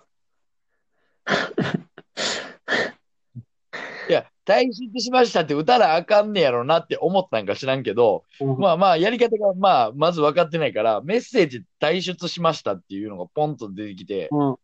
[4.08, 14.56] いや、退出しましたって打たなあかんねやろなって思ったんか知らんけど、うんまあまあ、やり方がまあ、まず分かってないから、メッセージ退出しましたっていうのがポンと出てきて、うん。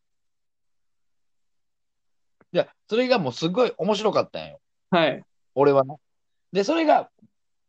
[2.93, 4.61] それがもうすごい面白かったんよ。
[4.91, 5.25] はい。
[5.55, 5.97] 俺はな。
[6.53, 7.09] で、それが、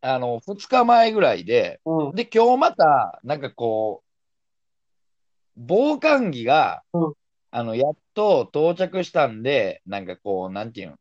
[0.02, 2.14] あの、二日前ぐらいで、うん。
[2.14, 4.08] で、今日また、なんかこう、
[5.56, 7.12] 防寒着が、うん
[7.52, 10.96] あの、やっと到着したんで、なんかこう、なんていうの。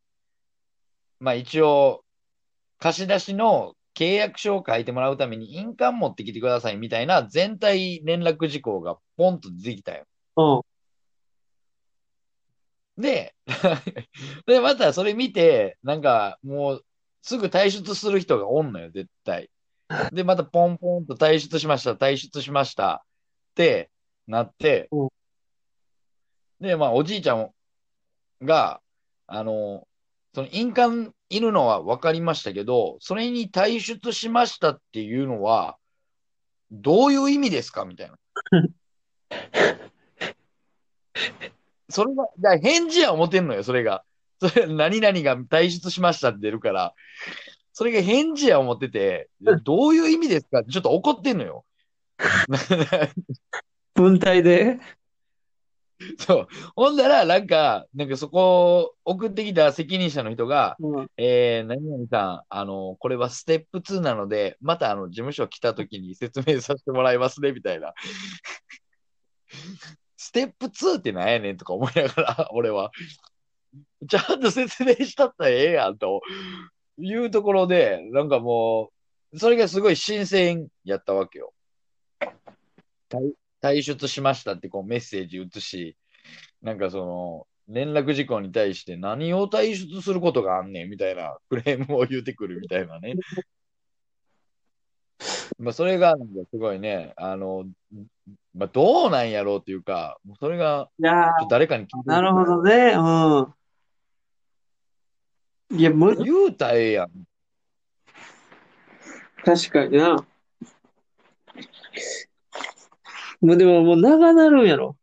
[1.20, 2.06] まあ一応、
[2.80, 10.06] 貸し出しの契約書を書いてもらうために印鑑持ってきてくださいみたいな全体連絡事項がポンと出てきたよ。
[10.38, 10.73] うん。
[12.98, 13.36] で、
[14.46, 16.86] で、またそれ見て、なんかもう
[17.22, 19.50] すぐ退出する人がおんのよ、絶対。
[20.12, 23.04] で、またポンポンと退出しました、退出しました
[23.52, 23.90] って
[24.28, 25.10] なってうん、
[26.60, 27.52] で、まあおじいちゃん
[28.42, 28.82] が、
[29.28, 29.88] あの、
[30.34, 35.78] その印鑑いるのは分かりましたけど、それに退出しましたっていうのは、
[36.72, 38.18] どういう意味ですかみたいな。
[41.94, 44.04] それが、だ返事は思ってんのよ、それが。
[44.40, 46.94] それ、何々が退出しましたって出るから、
[47.72, 49.30] それが返事は思ってて、
[49.64, 50.60] どういう意味ですか？
[50.60, 51.66] ってちょっと怒ってんのよ。
[53.94, 54.80] 文体で？
[56.18, 56.48] そう。
[56.76, 61.08] ほんだら、なんか、なんかそこ、送ってきた責任者の人が、うん。
[61.18, 67.94] えー、何々さん、あの、これはステップ2なので、またあの、事務所来た時に説明させてもらいますね、みたいな。
[70.24, 72.92] ステップ2ってなんやねんとか思いながら、 俺は。
[74.08, 76.22] ちゃんと説明したったらええやん、と
[76.98, 78.92] いうところで、なんかも
[79.34, 81.54] う、それがすごい新鮮やったわけよ。
[83.62, 85.98] 退出しましたってこうメッセージ打つし、
[86.62, 93.16] なんかその、連絡事項に対して何を退出することがあんねんみたいなクレームを言うてくるみたいなね。
[95.60, 96.16] まあそれが
[96.52, 97.66] すごいね、あの、
[98.56, 100.90] まあどうなんやろうっていうか、それが
[101.50, 102.94] 誰かに聞いてー、なるほどね。
[105.72, 105.78] うん。
[105.80, 107.12] いや、む、言うたらええやん。
[109.44, 110.26] 確かにな。
[113.42, 114.96] もうでももう長なるんやろ。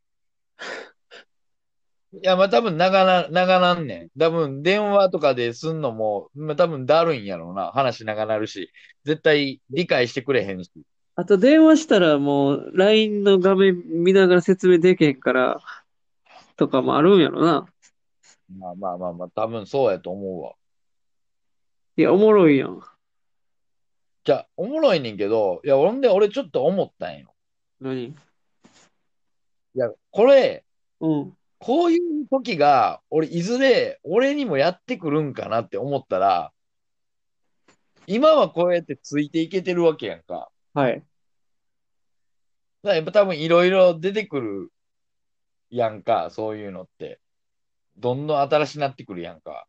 [2.12, 4.18] いや、まあ多分長な、長なんねん。
[4.18, 7.70] 多分電話とかですんのも、まあ多分だるいんやろうな。
[7.72, 8.72] 話長なるし。
[9.04, 10.72] 絶対理解してくれへんし。
[11.14, 15.60] あと電話したらもう LINE の画面見ながら説明できへんから、
[16.56, 17.66] とかもあるんやろな。
[18.58, 20.54] まあまあまあまあ、多分そうやと思うわ。
[21.96, 22.80] いや、おもろいやん。
[24.24, 27.32] じゃあ、おもろいねんけど、いや、ほんで俺ちょっと思ったんよ。
[27.80, 28.06] 何？
[28.06, 28.14] い
[29.74, 30.64] や、これ、
[31.00, 31.36] うん。
[31.60, 36.52] こういう時が、俺、いずれ、俺にもやってくるんかなって思ったら、
[38.06, 40.50] 今はこうやってついていけてるわけやんか。
[40.72, 40.94] はい。
[40.94, 41.06] だか
[42.82, 44.72] らやっぱ多分いろいろ出てくる
[45.68, 47.20] やんか、そういうのって。
[47.98, 49.66] どんどん新しくなってくるやんか。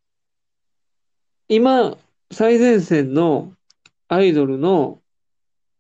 [1.49, 1.97] 今、
[2.31, 3.53] 最前線の
[4.07, 5.01] アイドルの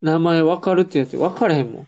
[0.01, 1.87] 名前わかるってやつ分からへんもん。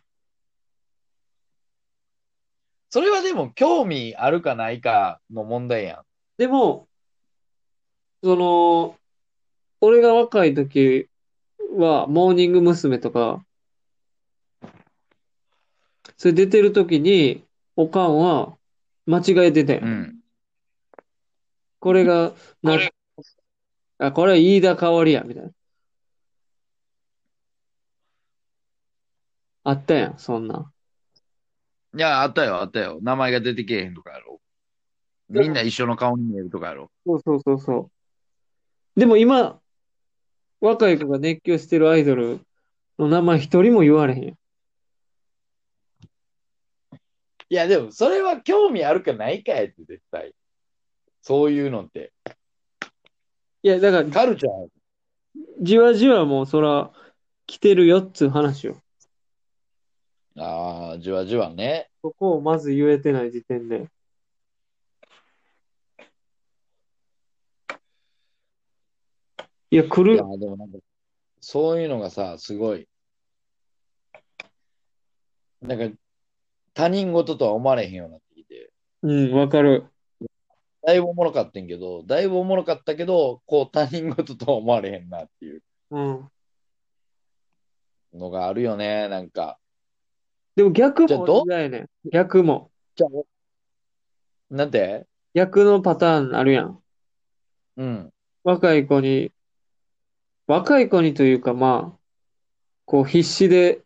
[2.93, 6.03] それはでも興味あるかないかの問題やん。
[6.37, 6.87] でも、
[8.23, 8.95] その、
[9.81, 11.09] 俺が若い時
[11.75, 12.99] は、モーニング娘。
[12.99, 13.43] とか、
[16.17, 17.43] それ出てる時に、
[17.75, 18.59] おかんは
[19.07, 19.83] 間違えてたよ。
[19.83, 20.19] ん。
[21.79, 22.77] これが、な、
[23.97, 25.49] あ、これは飯田香織や、みたいな。
[29.63, 30.72] あったやん、そんなん。
[31.95, 32.99] いや、あったよ、あったよ。
[33.01, 34.41] 名前が出てけえへんとかやろ。
[35.29, 36.91] みんな一緒の顔に見えるとかやろ。
[37.05, 37.91] そうそうそうそ
[38.95, 38.99] う。
[38.99, 39.59] でも今、
[40.61, 42.39] 若い子が熱狂してるアイドル
[42.97, 44.37] の名前一人も言われへん。
[47.49, 50.33] いや、でも、それは興味あるかないかやって、絶対。
[51.21, 52.11] そういうのって。
[53.61, 54.67] いや、だから、カルチャー。
[55.61, 56.91] じわじわもうそら、
[57.45, 58.82] 来てるよっつう話よ。
[60.37, 61.89] ああ、じわじわね。
[62.01, 63.87] そこをまず言えてない時点で。
[69.69, 70.15] いや、来る？
[70.15, 70.77] いや、でもなんか、
[71.39, 72.87] そういうのがさ、すごい。
[75.61, 75.97] なんか、
[76.73, 78.71] 他人事とは思われへんようになってきて。
[79.03, 79.85] うん、わかる。
[80.85, 86.29] だいぶおもろかったんけど、だいぶおもろかったけど、こう他人事とは思われへんなっていううん。
[88.13, 89.57] のがあるよね、なんか。
[90.55, 91.89] でも逆もじゃあど嫌やねん。
[92.11, 92.71] 逆も。
[92.95, 93.09] じゃあ、
[94.49, 95.07] なんて？
[95.33, 96.79] 逆のパターンあるやん。
[97.77, 98.13] うん。
[98.43, 99.31] 若い子に、
[100.45, 101.99] 若い子にというかまあ、
[102.85, 103.81] こう必死で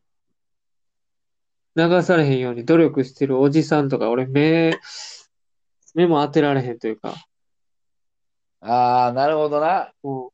[1.76, 4.78] 流されへんように努力してるおじさんとか、俺目、
[5.94, 7.14] 目も当てられへんというか、
[8.60, 9.94] ああ、なるほどな。
[10.02, 10.34] も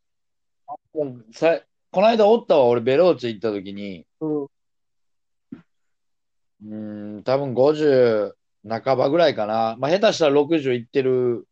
[0.94, 1.60] もうさ、
[1.92, 4.48] この間おったわ、俺ベローチェ行った時に、う、うん、
[6.66, 8.34] うーん、多分50
[8.68, 9.76] 半ばぐらいかな。
[9.80, 11.48] まあ、下手したら60いってる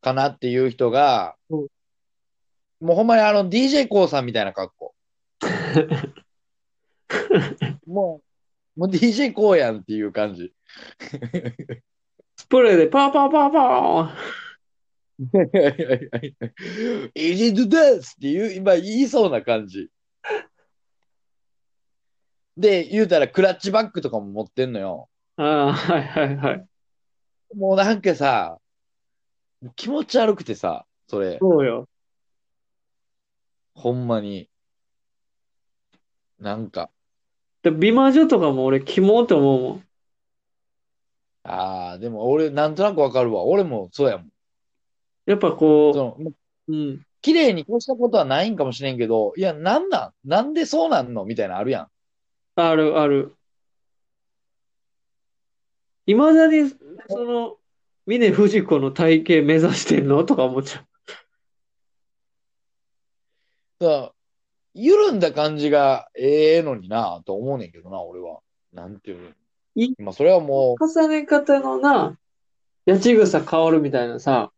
[0.00, 1.66] かなっていう人が、うん
[2.80, 4.94] もうほんまにあの d j k o さんみたいな格好。
[7.86, 8.20] も
[8.76, 10.52] う、もう d j k o やんっていう感じ。
[12.36, 14.14] スプレーでパーパーパーパ
[17.14, 19.90] イジドゥですっていう、今言いそうな感じ。
[22.58, 25.08] で、言うたらクラッチバッグとかも持ってんのよ。
[25.38, 26.66] ーああ、はいはいはい。
[27.54, 28.58] もうなんかさ、
[29.76, 31.88] 気持ち悪くてさ、それ、そうよ。
[33.74, 34.50] ほんまに。
[36.40, 36.90] なんか、
[37.62, 39.84] で美魔女とかも俺、キモって思うもん。
[41.44, 43.44] ああ、でも俺、なんとなくわかるわ。
[43.44, 44.28] 俺もそうやもん。
[45.26, 47.04] やっぱこう、うん。
[47.20, 50.28] 綺麗に越したことはないんかもしれんけど、いや、なんなん？
[50.28, 51.24] なんでそうなんの？
[51.24, 51.88] みたいなのあるやん。
[52.66, 53.36] あるある。
[56.06, 56.68] いまだに、
[57.08, 57.56] その、
[58.06, 60.24] 峰不二子の体型目指してんの？
[60.24, 60.84] とか思っちゃう。
[63.80, 64.12] だから
[64.74, 68.40] 緩んだ感じがええのになと思うねんけどな、俺は。
[68.72, 69.30] なんていうの。
[69.76, 72.18] いまあ、それはもう、重ね方のな、
[72.86, 74.50] 八千草薫みたいなさ、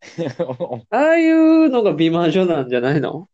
[0.90, 3.29] ああいうのが美魔女なんじゃないの？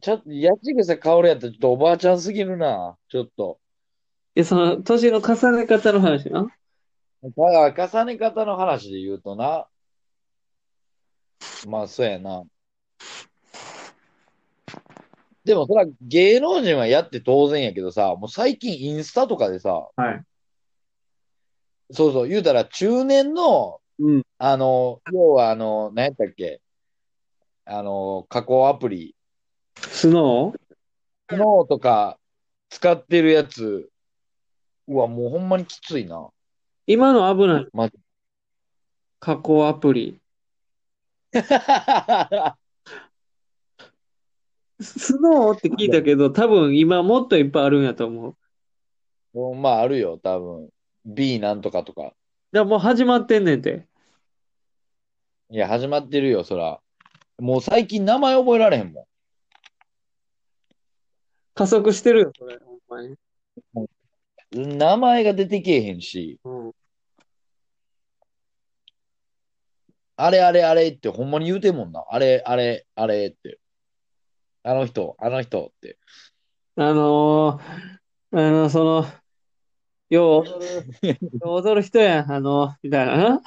[0.00, 3.58] ちょっと、八千草薫やったらちょっとおばあちゃんすぎるな、ちょっと。
[4.34, 6.46] え、その、年の重ね方の話な。
[7.22, 9.66] だから、重ね方の話で言うとな、
[11.68, 12.44] まあ、そうやな。
[15.44, 20.22] でも、それは芸能人はやって当然やけどさ、もう最近インスタとかでさ、はい。
[21.92, 24.22] そうそう、言うたら中年の、うん。
[24.38, 26.60] あの、要はあの、何やったっけ？
[27.64, 29.15] あの、加工アプリ、
[29.76, 30.58] スノー？
[31.28, 32.18] スノーとか
[32.70, 33.88] 使ってるやつ、
[34.88, 36.28] うわ、もうほんまにきついな。
[36.86, 37.66] 今の危ない。
[37.72, 37.98] マジ
[39.18, 40.20] 加工アプリ。
[44.80, 48.36] スノーって聞いたけど、多分今もっといっぱいあるんやと思う。
[49.36, 50.70] もうまあ、あるよ、多分。
[51.04, 52.12] B なんとかとか。
[52.52, 53.86] だもう始まってんねんて。
[55.50, 56.80] いや、始まってるよ、そら。
[57.38, 59.06] もう最近名前覚えられへんも
[61.56, 62.58] 加速してるよ、それ。
[62.58, 63.16] ほんまに。
[64.74, 64.78] ん。
[64.78, 66.38] 名前が出てけえへんし。
[66.44, 66.72] うん。
[70.16, 72.04] あれあれあれってほんまに言うてんもんな。
[72.10, 73.58] あれあれあれって。
[74.64, 75.98] あの人、あの人って。
[76.76, 79.06] あのー、あの、その、
[80.10, 83.42] よう踊る、よう踊る人やん、あの、みたいなな。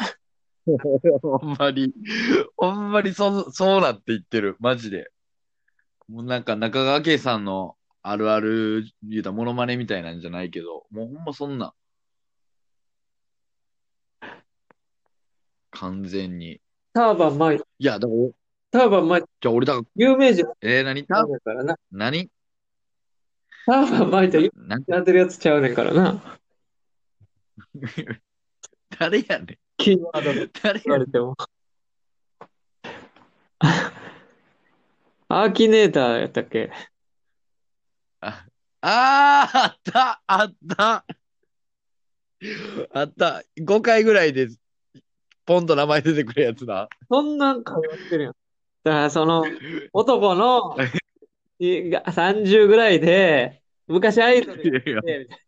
[1.21, 1.93] ほんまに、
[2.57, 4.55] ほんまにそ、そうなって言ってる。
[4.59, 5.11] マジで。
[6.07, 11.73] もうなんか中川家さんのあるある言うたらモノマネみたいなんじゃないけど、もうほんまそんな。
[15.71, 16.61] 完全に。
[16.93, 18.29] ターバン巻い、いや、だから、
[18.71, 21.05] ターバン巻い、じゃあ俺だから、有名人えー、何？
[21.05, 21.75] たちゃうねんからな。
[21.91, 22.29] 何？
[23.65, 26.39] ターバン巻いて有なん名になってるやつちゃうねんからな。
[28.97, 29.57] 誰やねん。
[29.77, 31.07] キーワードで誰やねん。
[35.31, 36.71] アーキネーターやったっけ？
[38.21, 38.45] あ
[38.81, 41.05] あー、あった、あった。
[42.93, 43.43] あった。
[43.61, 44.47] 5回ぐらいで、
[45.45, 46.87] ポンと名前出てくるやつだ。
[47.09, 48.33] そんなん会話してるやん。
[48.83, 49.43] だからその、
[49.91, 50.77] 男の
[51.59, 55.39] いが30ぐらいで、昔アイドルやってて、みたい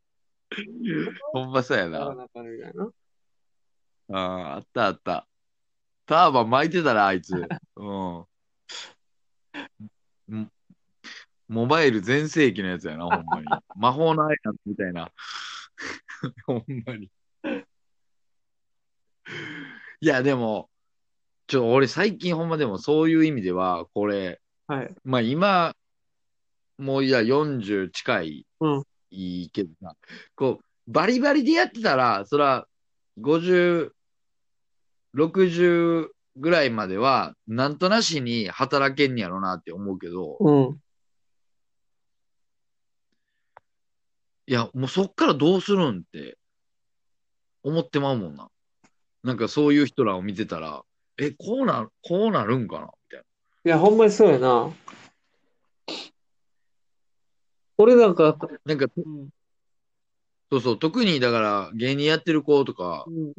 [1.32, 2.18] ほんまそうやな。
[4.14, 5.28] ああ、あったあった。
[6.06, 7.34] ターバン巻いてたら、あいつ。
[7.78, 8.26] うん。
[10.36, 10.52] ん
[11.52, 13.48] モバイル全盛期のやつやな、ほんまに。
[13.76, 15.12] 魔法のアイランドみたいな。
[16.48, 17.12] ほんまに。
[20.00, 20.70] いや、でも、
[21.48, 24.96] ちょ、俺最近ほんまでもそういう意味では、これ、はい。
[25.04, 25.76] まあ今、
[26.78, 28.84] もういや40近い、うん
[29.14, 29.98] いいけどさ、
[30.36, 32.66] こう、バリバリでやってたら、そら、
[33.20, 33.94] 50、
[35.16, 40.82] 60ぐらいまでは、なんとなしに働けんやろなって思うけど、うん。
[44.48, 46.38] いや、もうそっからどうするんって、
[47.64, 48.50] 思ってまうもんな。
[49.24, 50.84] なんかそういう人らを見てたら、
[51.18, 52.86] え、こうな、こうなるんかな？
[52.86, 53.26] みたいな。
[53.66, 54.72] いや、ほんまにそうやな。
[57.78, 59.30] 俺なんか、なんか、うん。
[60.52, 63.34] そうそう、特にだから芸人やってる子とかうん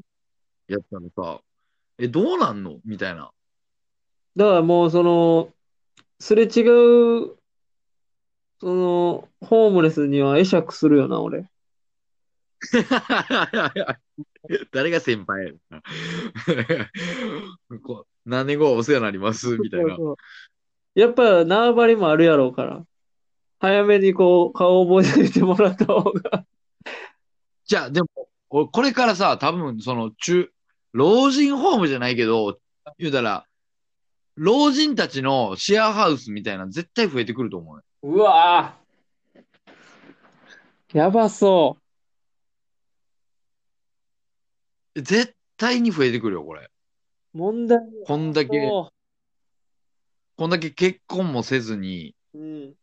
[0.68, 1.40] やったのさ、
[1.98, 2.78] え、どうなんの？
[2.84, 3.32] みたいな。
[4.36, 5.52] だからもう、その、
[6.20, 6.62] すれ違
[7.26, 7.36] う、
[8.62, 11.50] その、ホームレスには会釈するよな、俺。
[14.70, 15.82] 誰が先輩やな
[17.82, 19.88] こう何年後お世話になりますみたいな。
[19.88, 20.16] そうそう
[20.94, 22.86] やっぱ縄張りもあるやろうから。
[23.58, 26.46] 早めにこう、顔覚えておいてもらった方が。
[27.64, 28.08] じゃあ、でも、
[28.48, 30.52] 俺これからさ、多分、その、中、
[30.92, 32.60] 老人ホームじゃないけど、
[32.96, 33.44] 言うたら、
[34.36, 37.82] 老人たちのシェアハウスみたいな絶対増えてくると思うね。
[38.02, 40.98] うわぁ。
[40.98, 41.78] やばそ
[44.96, 46.68] 絶対に増えてくるよ、これ。
[47.34, 47.38] う。
[47.38, 48.92] 問題こんだけ、そ
[50.36, 52.38] こんだけ結婚もせずに、う。
[52.38, 52.74] うん。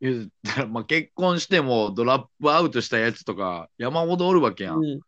[0.00, 4.78] 言うたら、 まあ、結婚してもドラップアウトしたやつとか山ほどおるわけやん。
[4.78, 5.00] うん。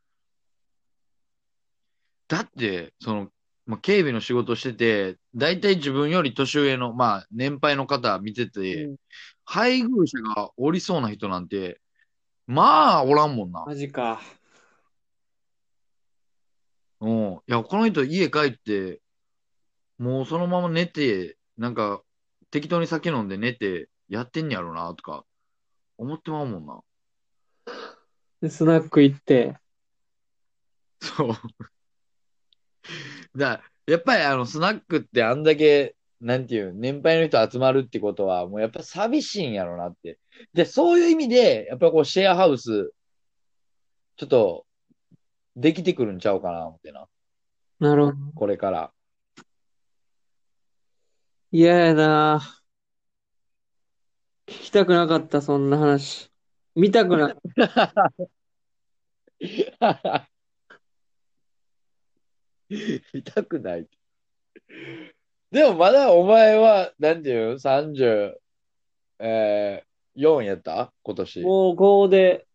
[2.28, 3.31] だって、その、
[3.66, 8.96] まあ、警備の仕事してて、大体自分より年上の、まあ、年配の方見てて、うん
[9.44, 11.80] 配偶者がおりそうな人なんて、
[12.46, 13.64] まあ、おらんもんな。
[13.66, 14.20] マジか。
[17.00, 17.32] うん。
[17.34, 19.00] いや、この人家帰って、
[19.98, 22.02] もうそのまま寝て、なんか、
[22.50, 25.24] 適当に酒飲んで寝て、やってんやろな、とか、
[25.98, 26.80] 思ってまうもんな。
[28.40, 29.58] で、スナック行って。
[31.00, 31.34] そう。
[33.36, 40.18] だやっぱりあの、スナックってあんだけ、なんていう、年配の人集まるってことは、もうやっぱ寂しいんやろなって。
[40.54, 42.92] で、そういう意味で、やっぱこう、シェアハウス、
[44.16, 44.66] ちょっと、
[45.56, 47.08] できてくるんちゃうかな、思ってな。
[47.80, 48.16] なるほど。
[48.34, 48.92] これから。
[51.50, 52.40] 嫌やな
[54.46, 56.30] 聞きたくなかった、そんな話。
[56.74, 57.36] 見たくない。
[63.48, 63.88] くない。
[65.50, 68.34] でもまだお前は、なんていうの ?30、
[69.18, 70.92] えー、4やった？
[71.02, 71.40] 今年。
[71.42, 72.46] もう5で、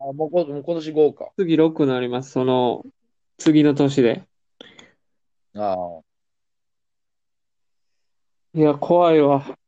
[0.00, 1.32] あもうこもう今年5か。
[1.36, 2.30] 次6になります。
[2.32, 2.84] その、
[3.36, 4.24] 次の年で。
[5.54, 6.00] ああ。
[8.54, 9.58] いや、怖いわ。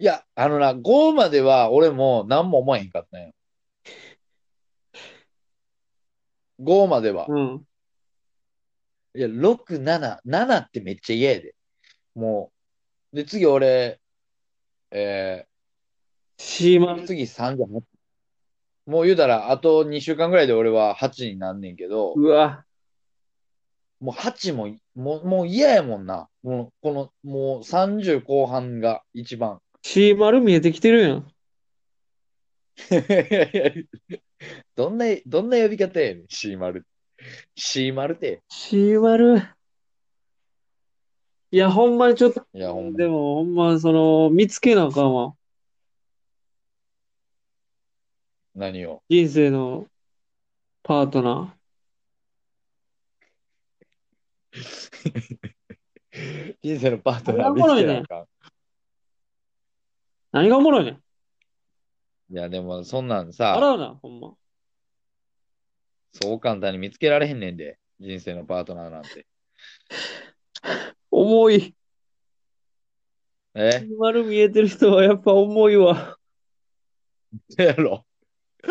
[0.00, 3.32] いや、あのな、5までは俺も何も思えへんかったんよ。
[6.60, 7.26] 5までは。
[7.28, 7.67] うん。
[9.18, 11.56] いや、6、7、7ってめっちゃ嫌やで。
[12.14, 12.52] も
[13.12, 13.16] う。
[13.16, 13.98] で、次俺、
[14.92, 15.44] え
[16.36, 17.66] シーマー、次38。
[18.86, 22.64] もう言うたら、あと2週間ぐらいで俺は8になんねんけど、うわ。
[23.98, 26.28] もう8も、もう、もう嫌やもんな。
[26.44, 29.60] もう、この、もう30後半が一番。
[29.82, 31.26] C 丸見えてきてるやん。
[34.76, 36.54] どんな、どんな呼び方やねん、C 丸。
[36.54, 36.97] C 丸って。
[37.56, 38.18] C 丸。
[41.50, 45.34] いや、ほんまにちょっと、いや、ほんまでも、ほんま、その、見つけなあかんわ。
[48.54, 49.02] 何を？
[49.08, 49.86] 人生の
[50.82, 51.54] パートナ
[56.62, 58.26] 人生のパートナーおもろいね見つけなあかんー。
[60.32, 61.02] 何がおもろいねん。
[62.30, 64.34] いや、でも、そんなんさ、笑うな、ほんま。
[66.12, 67.78] そう簡単に見つけられへんねんで。
[68.00, 69.26] 人生のパートナーなんて。
[71.10, 71.74] 重い。
[73.54, 73.88] え？
[73.98, 76.16] 丸見えてる人はやっぱ重いわ。
[77.50, 78.06] そうやろ。
[78.64, 78.70] そ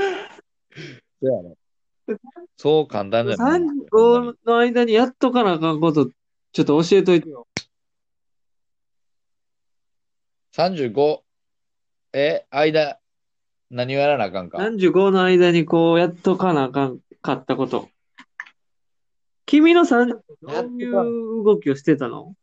[1.21, 1.57] うやろ。
[2.55, 3.61] そう簡単じゃない。
[3.61, 6.09] 35の間にやっとかなあかんこと、
[6.53, 7.47] ちょっと教えといてよ。
[10.53, 11.23] 35、
[12.13, 12.97] え、間、
[13.69, 17.89] 何をやらなあかんか？35の間にこうやっとかなあかんかったこと。
[19.45, 22.35] 君の30どういう動きをしてたの？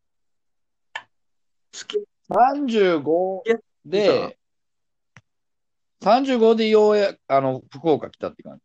[0.93, 1.99] 好き。
[2.31, 3.43] 35
[3.85, 4.39] で、
[6.03, 8.62] 35でようや、あの、福岡来たって感じ。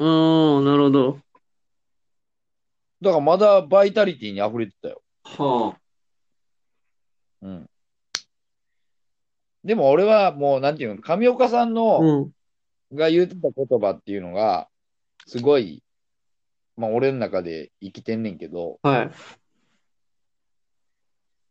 [0.00, 1.18] うーん、なるほど。
[3.00, 5.02] だからまだバイタリティに溢れてたよ。
[5.24, 5.76] は
[7.42, 7.70] うん。
[9.64, 11.70] でも俺はもう、なんていうの、上岡さんあ。
[11.70, 12.96] の、うん。
[12.96, 14.68] が言ってた言葉っていうのが、
[15.28, 15.82] すごい、
[16.76, 19.10] まあ俺の中で生きてんねんけど、はい。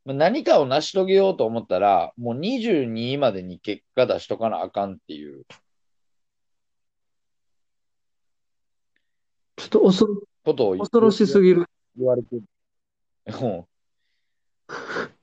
[0.04, 5.46] まあ何かを成し遂げようと思ったら、もう22までに結果出しとかなあかんっていう
[9.58, 11.66] ちょっと恐ろことを言恐ろしすぎる。
[11.96, 12.44] 言われてる。
[13.28, 13.66] うん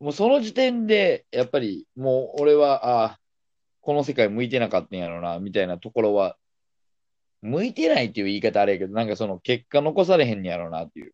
[0.00, 3.20] もうその時点で、やっぱりもう俺は、ああ、
[3.80, 6.36] この世界向いてなかったんやろな、みたいなところは、
[7.42, 11.12] 向いてないっていう言い方あれやけど、なんかその結果残されへんやろなっていう。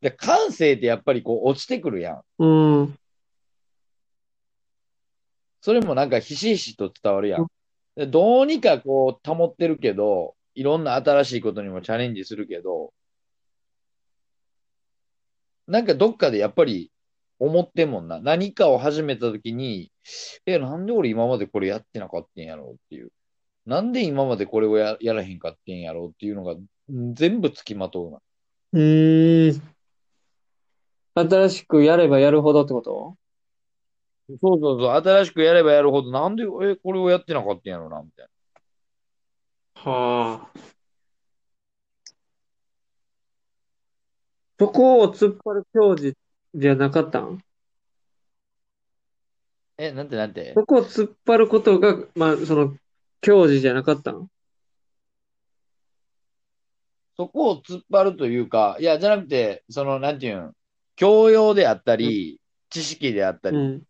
[0.00, 2.22] で、感性ってやっぱりこう落ちてくるやん。
[2.38, 2.98] うん。
[5.60, 7.46] それもなんかひしひしと伝わるやん。
[7.96, 12.92] でどうにかこう保ってるけど、いろんな新しいことにもチャレンジするけど、
[15.66, 16.90] なんかどっかでやっぱり
[17.38, 18.20] 思ってんもんな。
[18.20, 19.92] 何かを始めたときに、
[20.46, 23.10] え、なんで俺今までこれやってなかったんやろうっていう。
[23.68, 28.18] なんで今までこれをややらへんかってんやろうっていうのがうん全部つきまとうな。
[28.72, 29.62] うーん。
[31.14, 33.16] 新しくやればやるほどってこと？
[34.40, 34.90] そうそうそう。
[35.02, 38.28] 新しくやればやるほど、なんで、え、これをやってなかったんやろうな、みたい
[39.84, 39.92] な。
[39.92, 40.58] はあ。
[44.58, 46.16] そこを突っ張る教授
[46.54, 47.42] じゃなかったん？
[49.78, 50.52] え、なんてなんて？
[50.54, 52.76] そこを突っ張ることが、まあ、その、
[53.20, 54.28] 教授じゃなかったん
[57.16, 60.52] そこを突っ張るというか、いや、じゃなくて、その、なんていうん、
[60.94, 62.40] 教養であったり、
[62.70, 63.80] 知識であったりっうん。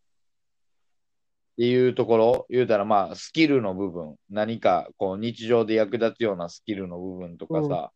[1.59, 7.93] ていうところ、言うたら、まあ、スキルの部分、何か、こう、日常で役立つようなスキルの部分とかさ、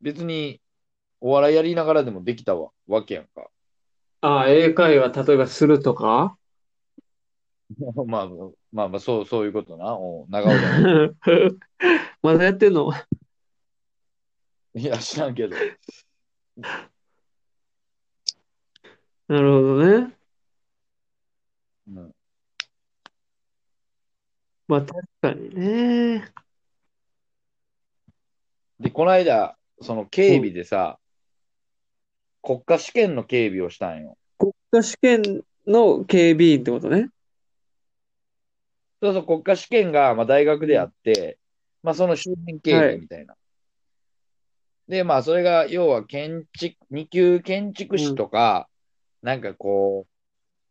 [0.00, 0.60] 別に、
[1.20, 3.48] お笑いやりながらでもできたわわけやんか。
[4.22, 6.36] ああ、英会話、例えばするとか？
[8.06, 8.28] まあ、
[8.72, 9.96] まあまあ、そう、そういうことな。
[9.96, 10.60] お長尾だ
[12.22, 12.92] まだやってんの？
[14.74, 15.56] いや、知らんけど。
[19.28, 20.14] なるほどね。
[21.88, 22.14] うん。
[24.68, 26.32] まあ、確かにね。
[28.78, 30.98] で、この間、その警備でさ、
[32.42, 34.16] 国家試験の警備をしたんよ。
[34.38, 37.10] 国家試験の警備員ってことね。
[39.02, 41.38] そうそう、国家試験が、まあ、大学であって、
[41.82, 43.36] まあ、その周辺警備みたいな。
[44.88, 48.68] で、まあ、それが、要は、建築、二級建築士とか、
[49.22, 50.12] なんかこう、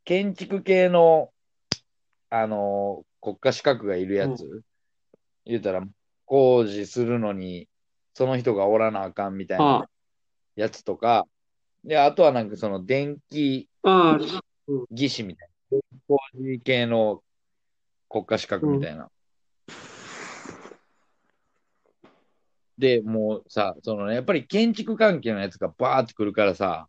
[0.06, 1.32] 建築系の、
[2.30, 4.62] あのー国家資格がいるやつ、
[5.46, 5.82] 言うたら、
[6.26, 7.68] 工事するのに、
[8.14, 9.90] その人がおらなあかんみたいあな
[10.56, 11.26] やつとか、
[11.84, 13.68] で、あとはなんかその電気
[14.92, 17.24] 技師みたいな、工事系の
[18.16, 19.09] 国家資格みたいな。
[22.78, 26.88] で、もうさ、そのね、やっぱり建築関係のやつがバーってくるからさ、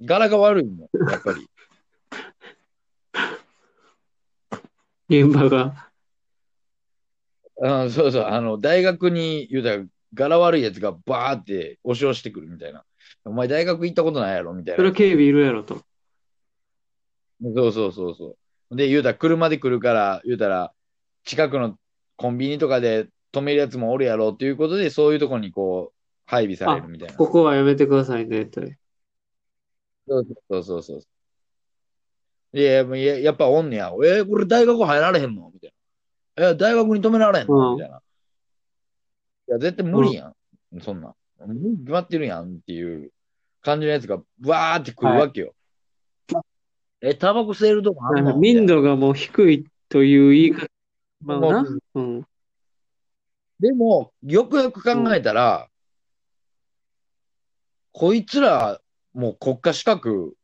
[0.00, 1.48] 柄が悪いの、やっぱり。
[5.22, 5.90] 現場が。
[7.58, 9.84] うん、そうそう、あの、大学に言うたら、
[10.14, 12.84] 柄悪いやつがバーって押し寄してくるみたいな。
[13.24, 14.94] お前大学行ったことないやろみたいなそれは。
[14.94, 15.84] 警備いるやろと。
[17.40, 18.36] そうそうそうそう。
[18.72, 20.72] で、言うたら、車で来るから、言うたら、
[21.24, 21.78] 近くの
[22.16, 27.14] コンビニとかで止めるやつもおるやろっていうことで、そういうとこにこう、配備されるみたいな。
[27.14, 28.60] ここはやめてくださいね、と。
[30.08, 32.58] そうそうそうそう。
[32.58, 33.92] いや、ややっぱおんねや。
[34.04, 35.72] えこれ大学入られへんのみたい
[36.36, 36.50] な。
[36.50, 38.02] え、大学に止められへんのうんみたいな。
[39.48, 40.34] いや、絶対無理やん。
[40.80, 41.14] そんなん。
[41.46, 43.12] 無理に決まってるやんっていう
[43.62, 45.54] 感じのやつがわーってくるわけよ。
[47.04, 48.36] え、タバコ吸えるとこあんの？
[48.36, 50.68] 民度がもう低いという言い方。
[51.20, 51.62] まあな？
[51.62, 51.82] もう。
[51.94, 52.26] うん。
[53.58, 55.68] でも、よくよく考えたら、
[57.92, 58.80] こいつら、
[59.14, 60.34] もう国家資格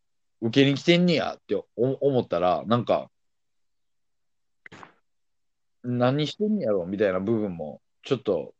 [0.40, 3.09] 受けに来てんねやってお思ったら、なんか、
[5.84, 8.52] 何してんねやろみたいな部分も、ちょっと、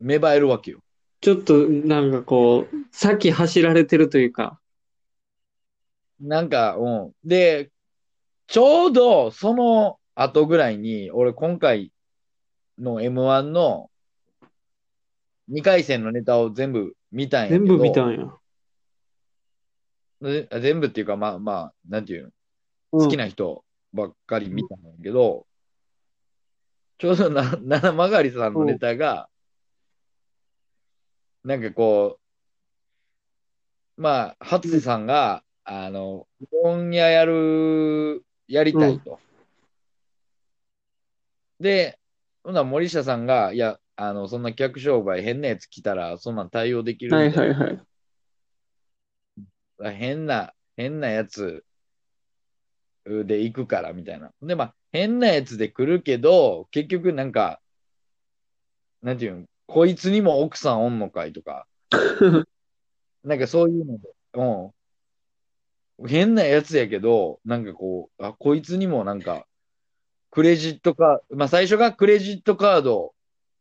[0.00, 0.80] 芽生えるわけよ。
[1.20, 4.60] ちょっとなんかこう、先走られてるというか。
[6.20, 7.12] なんか、うん。
[7.24, 7.70] で、
[8.46, 11.92] ちょうどその後ぐらいに、俺今回
[12.78, 13.90] の M1 の
[15.50, 17.66] 2回戦のネタを全部見たんやけど。
[17.66, 18.34] 全部見たんや。
[20.20, 22.34] で全部っていうか、まあまあ、なんていうの、うん
[22.92, 25.46] 好きな人ばっかり見たんだけど、
[26.98, 29.28] ちょうどな、七曲りさんのネタが、
[31.42, 32.20] なんかこ
[33.98, 39.18] う、まあ、初瀬さんが、あの、うどん屋やる、やりたいと。
[41.58, 41.98] で、
[42.42, 47.80] ほな森下さんが、いや、あの、そんな客商売変なやつ来たら、そんなん対応できるはいはいはい。
[49.96, 51.64] 変な、変なやつ
[53.04, 54.32] で行くからみたいな。
[54.42, 57.60] で、まあ、変なやつで来るけど、結局なんか、
[59.02, 61.66] なんていうの、こいつにも奥さんおんのかいとか、
[63.24, 64.70] なんかそういうので、うん。
[66.06, 69.46] 変なやつやけど、なんかこう、あ、こいつにもなんか、
[70.30, 73.14] クレジットカード、まあ最初がクレジットカード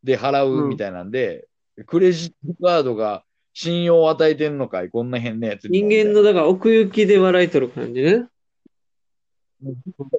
[0.04, 1.48] で払うみたいなんで、
[1.86, 3.24] クレジットカードが
[3.54, 8.26] 信用を与えてんのかいこんな変なやつに人も間の、だから奥行きで笑いとる感じね。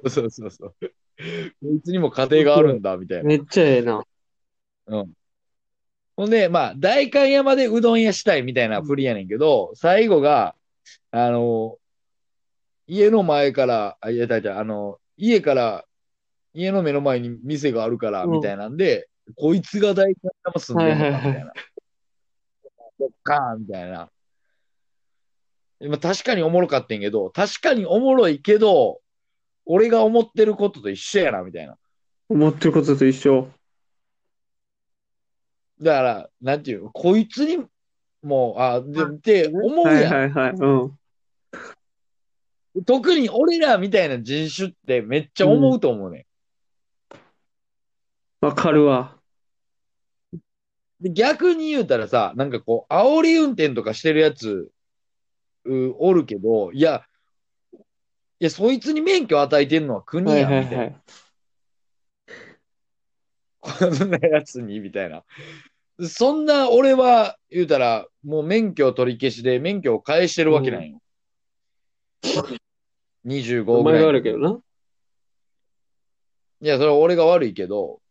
[0.07, 0.75] そうそうそう。
[0.79, 0.87] こ
[1.75, 3.23] いつにも家庭があるんだ、みたいな。
[3.25, 4.03] めっちゃええな。
[4.87, 5.11] うん。
[6.15, 10.55] ほんで、まあ、代官山でうどん屋したいみたいな振りやねんけど、最後が、
[11.11, 11.77] あの、
[12.87, 15.85] 家の前から、あ、いや、だいたいあの、家から、
[16.53, 21.53] 家の目の前に店があるから、うんみたいなんで、こいつが代官山住んでんのか、みたいな。
[22.99, 24.09] ドッカーンみたいな。
[25.79, 29.01] でまあ確かにおもろかってんけど、確かにおもろいけど、
[29.65, 31.77] 俺が思ってることと一緒やな、みたいな。
[32.29, 33.49] 思ってることと一緒。
[35.81, 37.65] だから、なんていうの、こいつに
[38.21, 40.13] も、あ、で、って思うはいやん。
[40.13, 40.51] はいはい。
[40.51, 40.99] うん。
[42.83, 46.25] 特に俺らみたいな人種ってめっちゃ思うと思うね、
[48.41, 49.17] わかるわ。
[50.35, 50.39] ん。
[51.01, 54.69] で、逆に言うたらさ、なんかこう、煽り運転とかしてるやつ、
[55.65, 57.05] うおるけど、いや、
[58.39, 60.61] いや、そいつに免許与えてんのは国はいや。
[60.61, 60.95] みたいない
[63.61, 65.23] こんなやつに、みたいな。
[66.07, 71.01] そんな俺は言うたら、もう免許取り消しで免許を返してるわけなんよ。
[73.25, 74.59] 25お前ぐらいのが悪いけどな。
[76.61, 78.01] いや、それは俺が悪いけど、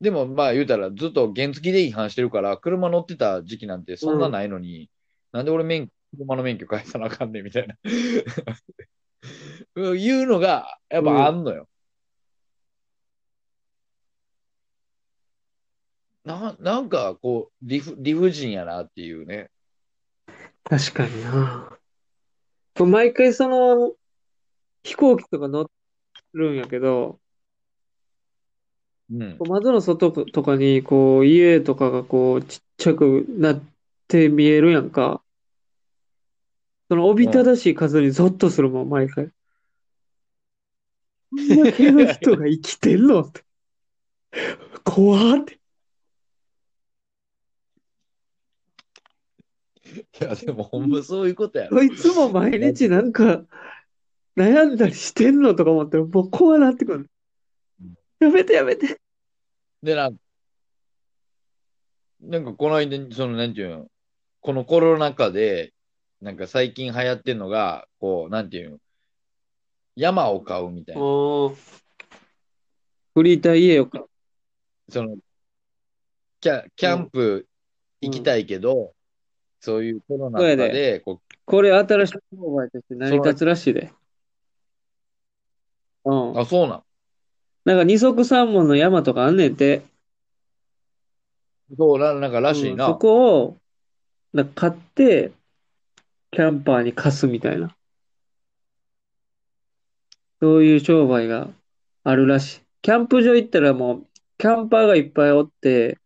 [0.00, 4.90] でもまあ言うたらずっと原付で違反してるから、車乗ってた時期なんてそんなないのに、
[5.32, 7.76] なんで俺免車の免許返さなあかんねんみたいな。
[9.96, 11.68] いうのが、やっぱあんのよ。
[16.24, 19.50] な、なんかこう、理不、理不尽やなっていうね。
[20.64, 21.78] 確かにな。
[22.86, 23.94] 毎回その、
[24.82, 25.70] 飛行機とか乗
[26.32, 27.20] るんやけど、
[29.10, 29.36] うん。
[29.48, 33.62] 窓の外とかに、こう、家とかがこう、ちっちゃくなっ
[34.06, 35.22] て見えるやんか。
[36.88, 39.30] その、おびただしい数にゾッとするもん、毎回。
[41.30, 43.44] こんだけの人が生きてんのって。
[44.84, 45.57] 怖って。
[50.20, 51.76] いや、でもほんまそういうことやろ。
[51.76, 53.44] こいつも毎日なんか、
[54.36, 57.10] 悩んだりしてんのとか思って、もう怖なってくる。
[58.20, 59.00] やめてやめて。
[59.82, 60.16] で、なん
[62.20, 63.86] なんかこの間、その、なんていうの、
[64.40, 65.72] このコロナ禍で、
[66.20, 68.78] なんか最近流行ってんのが、こう、なんていうの、
[69.94, 71.00] 山を買うみたいな。
[71.00, 71.56] フ
[73.22, 74.04] リーター家よか。
[74.88, 75.16] その、
[76.40, 77.46] キャ、キャンプ
[78.00, 78.94] 行きたいけど、
[79.60, 83.92] そういうコロナとかそうやで、ここれ新しい商売として成り立つらしいで。
[86.04, 86.38] うんう、。
[86.40, 86.82] あ、そうなん。
[87.64, 89.82] なんか二足三門の山とかあんねんて。
[91.76, 92.94] そう、ななんからしいうんそな。
[92.94, 93.56] こを、
[94.32, 95.32] なんか買って、
[96.30, 97.74] キャンパーに貸すみたいな。
[100.40, 101.48] そういう商売が
[102.04, 102.60] あるらしい。
[102.82, 104.06] キャンプ場行ったらもう、
[104.38, 105.98] キャンパーがいっぱいおって、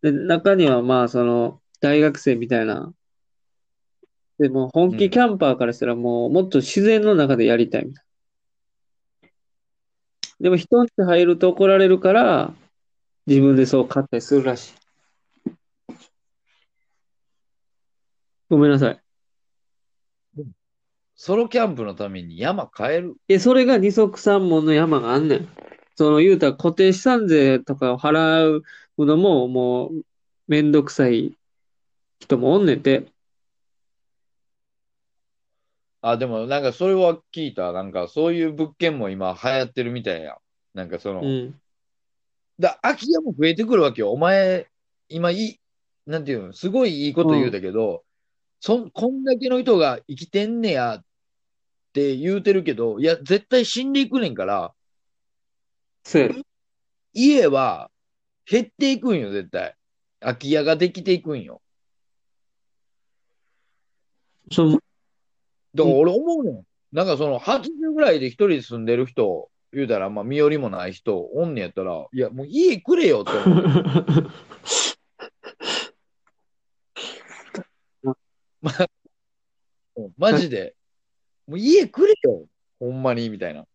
[0.00, 2.94] で、中にはまあ、その、大学生みたいな。
[4.38, 8.04] でも、本気キャンパーからしたらもう、もっと自然の中でやりたいみたい
[9.22, 9.28] な。
[10.40, 12.54] でも、人んち入ると怒られるから、
[13.26, 14.74] 自分でそう買ったりするらしい。
[18.48, 19.00] ごめんなさい。
[21.16, 23.16] ソロキャンプのために山変える？
[23.28, 25.48] え、それが二足三門の山があんねん。
[25.94, 28.64] その、言うたら固定資産税とかを払う
[28.98, 30.04] のも、もう、
[30.48, 31.36] めんどくさい
[32.22, 33.06] 人もおんねんて。
[36.02, 37.72] あ、でもなんかそれは聞いた。
[37.72, 40.36] なんかそういう物件も今流行ってるみたいや。
[40.74, 41.60] なんかその、うん。
[42.58, 44.12] だ空き家も増えてくるわけよ。
[44.12, 44.68] お前、
[45.08, 45.60] 今いい、
[46.06, 48.04] なんていうの、すごいいいこと言うだけど、
[48.60, 51.04] そん、こんだけの人が生きてんねやっ
[51.92, 54.72] て言うてるけど、いや、絶対死んでいくねんから。
[57.12, 57.90] 家は
[58.46, 59.74] 減っていくんよ、絶対。
[60.20, 61.61] 空き家ができていくんよ。
[64.52, 64.82] その、だか
[65.74, 66.62] ら俺思うねん。
[66.92, 73.72] なんかその80ぐらいで一人で住んでる人、言うたら、まあ身寄りもない人、おんねやったら、いや、もう家くれよって思う。
[80.18, 80.74] マジで。
[81.46, 82.46] もう家くれよ。
[82.78, 83.66] ほんまに、みたいな。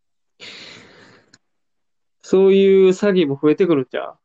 [2.21, 4.19] そういう詐欺も増えてくるんちゃう？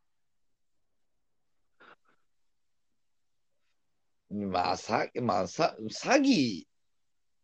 [4.32, 6.64] まあ、さ、まあ、さ、詐欺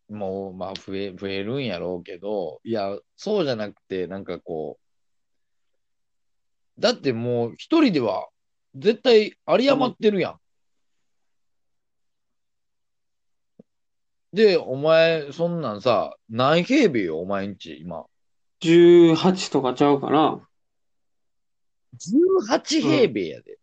[0.09, 4.78] も、まあ、増え、増えるんやろうけど、いや、そうじゃなくて、なんかこ
[6.78, 8.28] う、だってもう一人では
[8.76, 10.39] 絶対有り余ってるやん。
[14.32, 18.07] で、お前、そんなんさ、何平米よ、お前んち、今。
[18.61, 20.47] 18とかちゃうかな。
[21.97, 23.59] 18平米やで。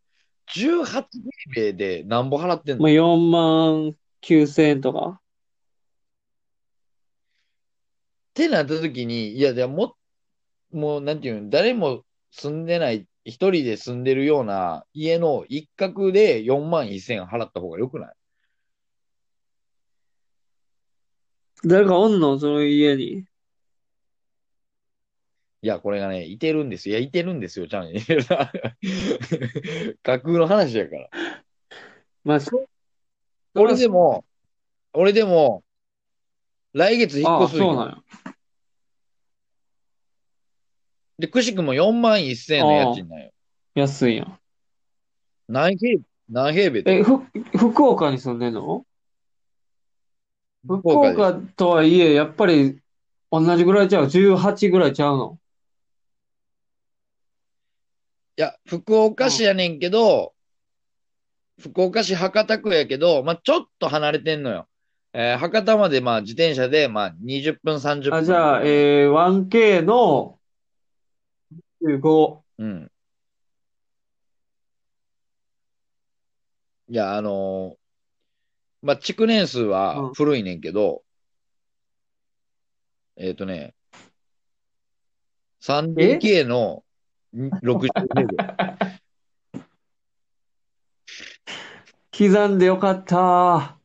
[0.54, 1.08] 18
[1.54, 2.84] 平米で何ぼ払ってんの？
[2.84, 5.20] まあ、4万9千円とか。
[8.32, 9.96] ってなった時に、いや、でも、
[10.72, 18.14] もう、なんていうの、誰も住んでない、一人で住んでるような家の一角で4万1000円払った方がよくない？
[21.64, 22.38] 誰かおんの？
[22.38, 23.26] その家に。
[25.66, 27.00] いや、これがね、いてるんですよ。
[27.00, 28.00] いや、いてるんですよ、ちゃんに。
[30.04, 31.10] 架空の話やから。
[32.24, 32.68] まあ、そう。
[33.56, 34.24] 俺でも、
[34.94, 35.64] 俺でも、
[36.74, 37.98] 来月引っ越すそうなんや。
[41.18, 43.32] で、くしくも4万1000円の家賃なんよ。
[43.74, 44.40] 安いやん。
[45.48, 46.00] 何平、
[46.30, 47.00] 何平米で？
[47.00, 47.18] え、ふ、
[47.58, 48.86] 福岡に住んでんの？
[50.68, 52.80] 福岡とはいえ、やっぱり
[53.32, 55.40] 同じぐらいちゃう ?18 ぐらいちゃうの？
[58.38, 60.34] いや、福岡市やねんけど、
[61.60, 64.68] 福岡市博多区やけど、まあ、ちょっと離れてんのよ。
[65.14, 68.18] えー博多までまあ自転車でまあ20分、30分。
[68.18, 70.38] あ、じゃあ、えー、1K の
[71.82, 72.44] 15。
[72.58, 72.92] うん。
[76.90, 77.86] いや、あのー
[78.86, 81.04] まあ、築年数うんは古いねんけど、
[83.16, 83.74] えっとね、
[85.62, 86.85] 3DK の
[87.36, 88.38] 60平米。
[92.18, 93.78] 刻んでよかった。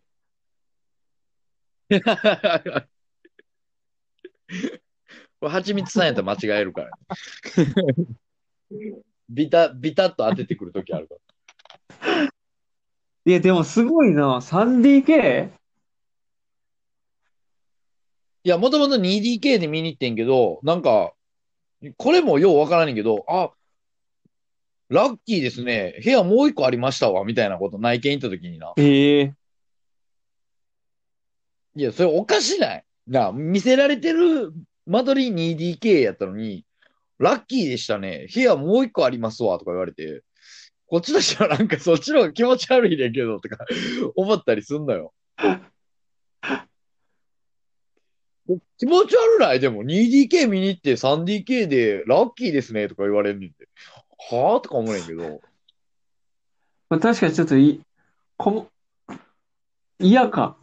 [5.40, 6.90] これ、蜂蜜さんやったら間違えるから、
[9.28, 11.16] ビタ、ビタッと当ててくるときあるか
[12.00, 12.24] ら。
[13.24, 14.40] いや、でもすごいな。
[14.40, 15.50] 3DK?
[18.44, 21.14] いや、もともと 2DK で見に行ってんけど、なんか、
[21.96, 23.50] これもようわからんけど、あ、
[24.88, 26.00] ラッキーですね。
[26.04, 28.72] 部屋もう一個ありましたわ、みたいなこと内見行った時にな。
[28.76, 29.34] ええ
[31.76, 34.52] いや、それおかしないな、見せられてる
[34.86, 36.64] 間取り 2DK やったのに、
[37.18, 38.26] ラッキーでしたね。
[38.34, 40.22] 部屋もう一個ありますわ、とか言われて、
[40.86, 43.64] こっちとしてはなんかそっちの方が気持ち悪いねんけど、とか
[44.16, 45.14] 思ったりすんのよ。
[48.78, 49.60] 気持ち悪ない？
[49.60, 53.68] でも 2DK 見に行って 3DK でラッキーですねとか言われんねんて。
[54.30, 55.40] はぁとか思うねんけど。
[56.88, 57.80] まあ、確かにちょっとい、
[58.36, 58.68] こも、
[59.98, 60.56] 嫌か。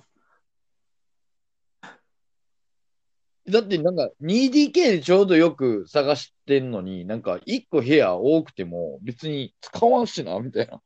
[3.50, 10.82] だってなんか 2DK でちょうどよく探してんのに、なんか1個部屋多くても別に使わんしな、みたいな。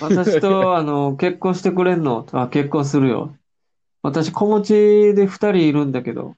[0.00, 3.34] 私と、あの、結婚してくれんのあ、結婚するよ。
[4.06, 4.72] 私、子持ち
[5.14, 6.36] で二人いるんだけど。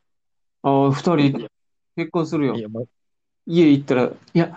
[0.62, 1.50] あ、二人、
[1.96, 2.62] 結婚するよい。
[2.62, 2.80] や、ま、
[3.46, 4.56] 家行ったら、いや、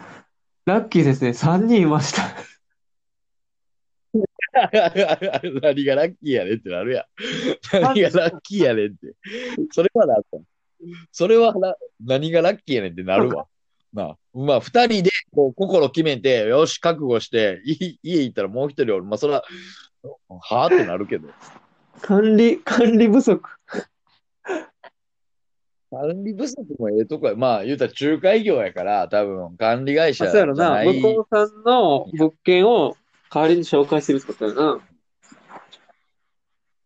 [0.65, 1.33] ラッキーですね。
[1.33, 2.23] 三人いました。
[4.53, 7.05] 何がラッキーやねんってなるやん。
[7.81, 9.13] 何がラッキーやねんって。
[9.71, 10.37] それはなった。
[11.11, 13.45] それはな何がラッキーやねんってなるわ。
[13.91, 14.17] なあ。
[14.33, 19.03] まあ、二人でこう心決めて、よし、覚悟して、い家行ったらもう一人おる。
[19.03, 19.43] まあ、それは、
[20.29, 21.27] はぁってなるけど。
[22.01, 23.41] 管理、管理不足。
[25.91, 27.35] 管理不足もええとこや。
[27.35, 30.83] まあ、言うたら仲介業やから、多分管理会社あ、そうやろな。
[30.83, 32.95] 向こうさんの物件を
[33.29, 34.79] 代わりに紹介してるってことやな。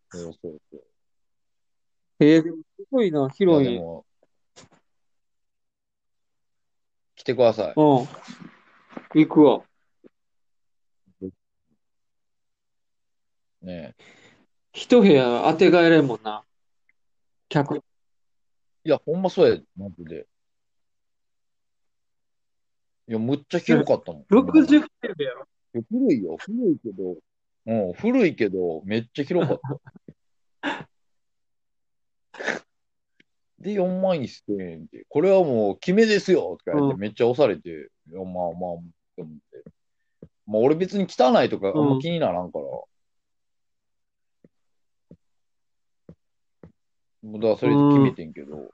[0.09, 0.83] そうそうそう。
[2.19, 3.73] えー、でもすごいな、広い。
[3.73, 4.05] でも、
[7.15, 7.73] 来てください。
[7.75, 8.07] うん。
[9.13, 9.61] 行くわ。
[13.61, 13.95] ね
[14.75, 16.43] 一部屋当てがえれんもんな。
[17.47, 17.77] 客。
[17.77, 17.79] い
[18.83, 20.27] や、ほんまそうや、マジで。
[23.07, 24.25] いや、むっちゃ広かったもん。
[24.29, 24.67] 60
[25.01, 25.47] 平米やろ。
[25.75, 27.15] いや古いよ、古いけど、
[27.67, 29.59] うん、古いけど、めっちゃ広かっ
[30.61, 30.89] た。
[33.59, 38.83] で、4万1000円って、これはもう決めですよとか言って、うんめっちゃ押されて、いや、まあまあ、っ
[39.15, 39.71] て思って。
[40.47, 42.65] まあ、俺別に汚いとかあんま気にならんから。
[42.65, 42.85] もう
[47.33, 48.71] だからそれで決めてんけど。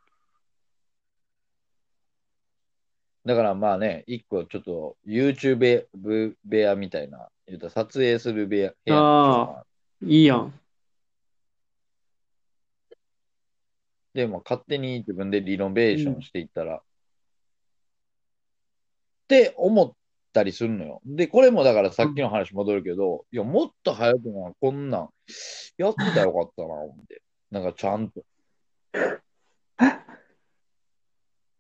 [3.26, 9.64] だからまあね、一個ちょっと YouTube 部部屋みたいな、言うたら撮影する部屋、部屋あ
[10.04, 10.54] いいやん。
[14.14, 16.82] で、まあ、勝手に自分でリノベーションしていったら、っ
[19.28, 19.94] て思っ
[20.34, 21.02] たりするのよ。
[21.06, 25.10] で、これもだからさっきの話戻るけど、いや、もっと早くな、こんなん、
[25.78, 27.22] やってたらよかったな、思って。
[27.52, 28.24] なんかちゃんと。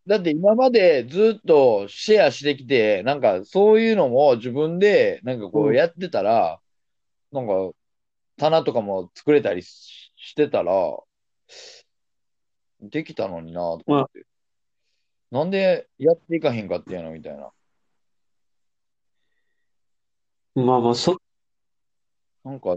[0.07, 6.59] だって今までずっとシェアしてきて、なんかそういうのも自分でなんかこううんやってたら、
[7.31, 7.53] なんか
[8.37, 10.73] 棚とかも作れたりししてたら、
[12.81, 14.25] できたのになと思って。
[15.31, 17.51] なんでやっていかへんかっていうのみたいな。
[20.55, 21.17] まあまあ、そ、
[22.43, 22.75] なんか、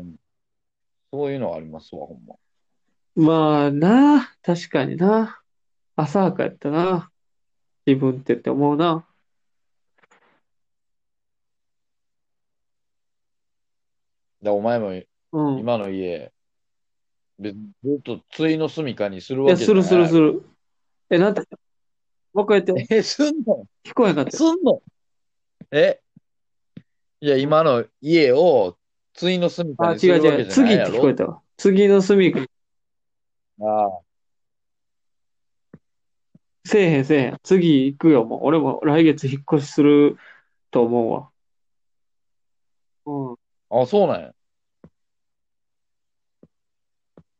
[1.13, 2.37] そういうのありますわ、ほんま。
[3.17, 5.41] まあな、確かにな。
[5.97, 7.11] 浅はかやったな。
[7.87, 9.07] 自分ってって思うな。
[14.43, 14.89] で、お前も
[15.33, 15.59] うん。
[15.61, 16.33] 今の家、
[17.39, 20.43] 別にずっと対の住処にするいや、わけじゃないするするする。
[21.11, 21.43] え、なんて、
[22.33, 22.87] もう一回言って。
[22.97, 23.65] え、すんの？
[23.85, 24.39] 聞こえなかったよ。
[24.39, 24.83] すんの？
[25.71, 26.01] え？
[27.21, 28.77] いや、今の家を
[29.19, 30.23] 対の住処あ、にす違う違う。
[30.23, 31.41] るわけじゃな次っていやろ聞こえたわ。
[31.57, 32.45] 次の住みか。
[33.61, 34.01] ああ、
[36.65, 37.39] せえへんせえへん。
[37.43, 38.41] 次行くよ、もう。
[38.45, 40.17] 俺も来月引っ越しする
[40.71, 41.31] と思うわ。
[43.07, 43.37] うん。
[43.83, 44.35] あ、そうなんや。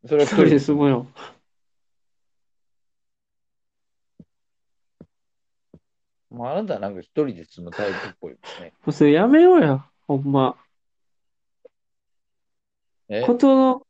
[0.05, 1.07] それは一人で住むよ。
[6.29, 8.73] まあ、あなたはなんか一人で住むタイプっぽいもんね。
[8.85, 9.89] もうそれやめようや。
[10.07, 10.55] ほんま。
[13.09, 13.23] え？
[13.25, 13.87] ことの、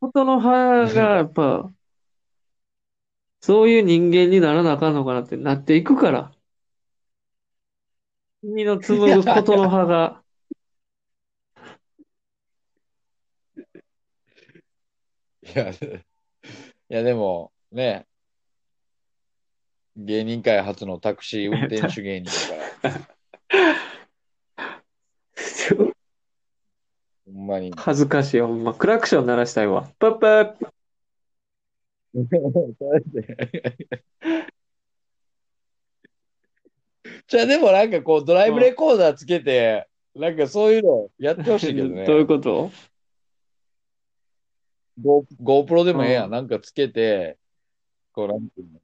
[0.00, 1.72] ことの葉が やっぱ、
[3.40, 6.32] そういう人間にならなあかんのかなってなっていくから。
[8.42, 10.22] 君の紡ぐことの葉が、
[15.42, 16.04] いや、い
[16.88, 18.06] やでも、ね、
[19.96, 23.08] 芸人界初のタクシー運転手芸人だから、
[27.38, 27.72] ほんまに。
[27.76, 28.48] 恥ずかしいよ。
[28.48, 29.88] ほんま、クラクション鳴らしたいわ。
[30.00, 30.56] パッパー
[37.28, 39.86] じゃあでもなんかこうドライブレコーダーつけて、
[40.16, 42.06] なんかそういうのやってほしいけどね。
[42.10, 42.72] どういうこと
[45.00, 46.24] ？Go- GoPro でもええやん。
[46.24, 47.38] うんなんかつけて、
[48.12, 48.80] こうなんていうの。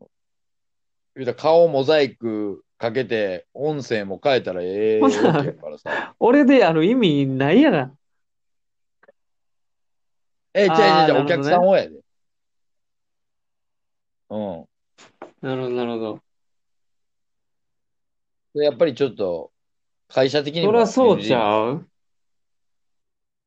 [1.17, 6.15] 言うたら顔モザイクかけて、音声も変えたらええほなわけやからさ。
[6.21, 7.97] 俺でやる意味ないやな。
[10.55, 12.01] え、じゃあじゃあじゃあお客さんをやで。
[14.31, 14.69] うん。
[15.43, 15.99] なるほど、なるほ
[18.55, 18.63] ど。
[18.63, 19.51] やっぱりちょっと、
[20.09, 21.89] 会社的にもそりゃそうちゃう？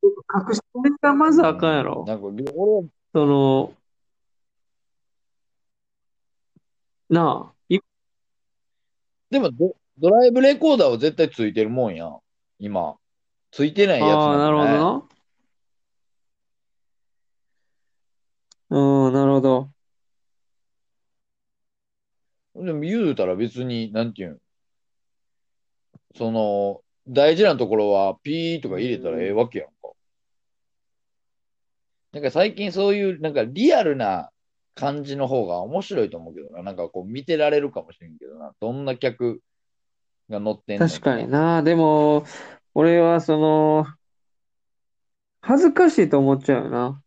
[0.04, 2.04] 隠し撮りがまずあかんやろ。
[2.06, 2.84] なんか、俺は
[3.14, 3.74] その、
[7.10, 7.80] なあ、い
[9.30, 12.20] でもド、ドライブレコーダーは絶対ついてるもんやん。
[12.60, 12.98] 今。
[13.52, 15.07] ついてないやつああ、なるほどな。
[18.70, 19.72] うん、なるほど。
[22.56, 24.40] でも言うたら別に、なんていうん。
[26.16, 29.74] その、大事なところはピーとか入れたらええわけやんか。
[32.12, 34.32] なんか最近そういう、なんかリアルな
[34.76, 36.64] 感じの方が面白いと思うけどな。
[36.64, 38.54] なんかこう見てられるかもしれんけどな。
[38.60, 39.42] どんな客
[40.30, 41.64] が乗ってんの確かにな。
[41.64, 42.26] でも、
[42.74, 43.86] 俺はその、
[45.42, 47.04] 恥ずかしいと思っちゃうよな。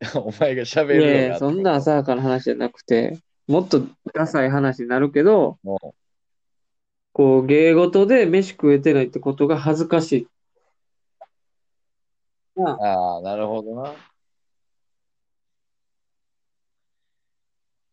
[0.14, 3.82] お前が喋いるようやいや、そんな浅はかな話じゃなくて、もっと
[4.14, 5.94] ダサい話になるけど、も
[7.12, 10.28] こう、芸事で飯食えてないってことが恥ずかしい。
[12.56, 13.92] うああ、なるほどな。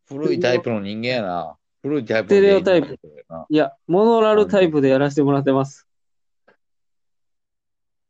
[0.08, 1.58] 古いタイプの人間やな。
[1.82, 3.46] 古いタイプのステレオタイプ芸人やな。
[3.50, 5.88] いや、モノラルタイプでやらせてもらってます。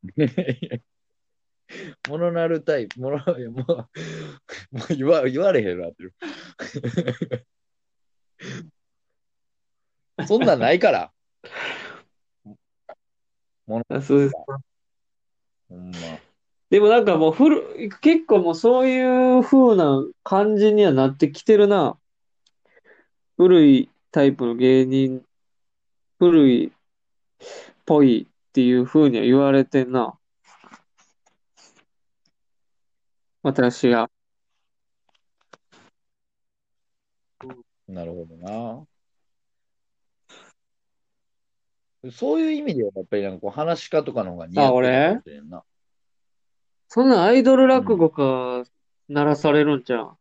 [2.09, 3.41] モノナルタイプ、モノ、もう、も
[4.89, 6.13] う言わ言われへんなってる。
[10.28, 11.11] そんなんないから。
[13.89, 14.36] あそうです。
[15.67, 15.97] ほんま。
[16.69, 21.97] でもなんかもう古、結構もうそういう風な感じにはなってきてるな。
[23.38, 25.23] 古いタイプの芸人、
[26.19, 26.71] 古いっ
[27.86, 30.17] ぽいっていう風には言われてんな。
[33.45, 34.09] 私が。
[37.87, 38.35] なるほど
[42.03, 42.11] な。
[42.11, 45.63] そういう意味では、やっぱりなんかこう話し家とかの方が似合ってるな。
[46.87, 48.63] そんなアイドル落語家
[49.09, 50.17] ならされるんじゃん。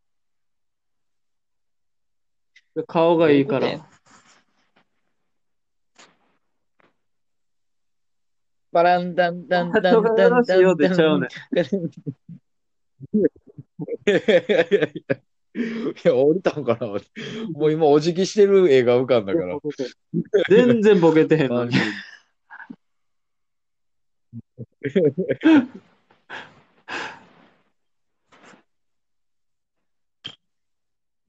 [2.86, 3.90] 顔がいいかどういうこら。
[8.72, 10.84] バランタンタンタンタンタンよろ
[11.64, 11.70] し
[13.12, 15.24] いようでちゃうね
[15.56, 16.96] いや、降りたんかなも
[17.66, 19.56] う今お辞儀してる映画浮かんだから。
[20.48, 21.76] 全然ボケてへんのに。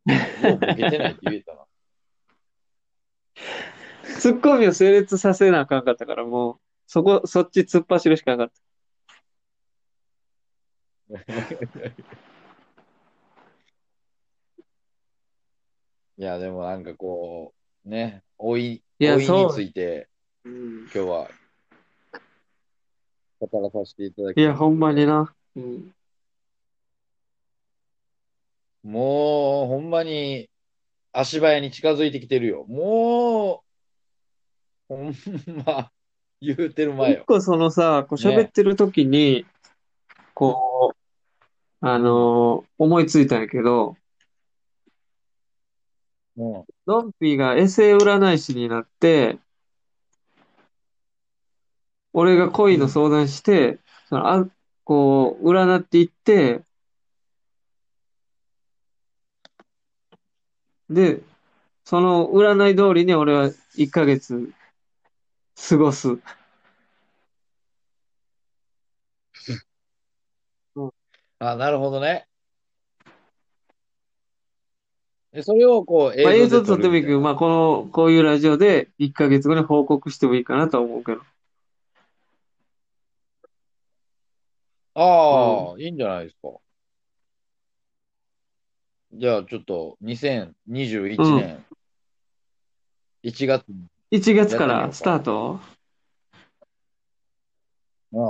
[0.08, 1.66] もうボケてないって言えたな。
[4.20, 6.58] ツッコミを成立させなあかんかったから、もう、
[6.88, 8.52] そこ、そっち突っ走るしかなかっ
[16.18, 17.54] いや、でもなんかこ
[17.86, 20.08] う、ね、老い、いや老いについて
[20.44, 20.50] た。
[20.50, 20.80] うん。
[20.84, 21.30] 今日は
[23.40, 25.34] 語らさせていただきいや、ほんまにな。
[25.56, 25.94] うん。
[28.84, 30.50] もう、ほんまに
[31.12, 32.66] 足早に近づいてきてるよ。
[32.68, 33.64] も
[34.90, 35.16] う、ほん
[35.66, 35.92] ま、
[36.42, 37.22] 言うてる前よ。
[37.22, 39.46] 一個そのさ、こう喋ってる時に、
[40.34, 40.75] こう、
[41.88, 43.96] あのー思いついたんやけど、
[46.38, 46.66] うん。
[46.86, 49.40] ドンピーがエセ占い師になって、
[52.14, 53.80] 俺が恋の相談して、
[54.10, 54.48] そのあ、
[54.84, 56.64] こう、占っていって、
[60.90, 61.22] で、
[61.86, 64.54] その占い通りに俺は1ヶ月
[65.70, 66.18] 過ごす。
[71.52, 72.28] あ、なるほどね。
[75.32, 81.22] でそれをこう、まあ、映像撮ってもいいけど、まあ、この、こういうラジオで1ヶ月後に報告してもいいかなとは思うけど。
[84.94, 86.50] ああ、いいんじゃないですか。
[89.12, 91.66] じゃあ、ちょっと、2021年
[93.24, 95.60] 1月に、1月からスタート？
[98.14, 98.22] うん、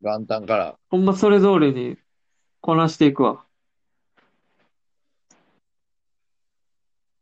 [0.00, 0.78] 元旦から。
[0.90, 1.96] ほんまそれ通りに
[2.66, 3.44] こなしていくわ。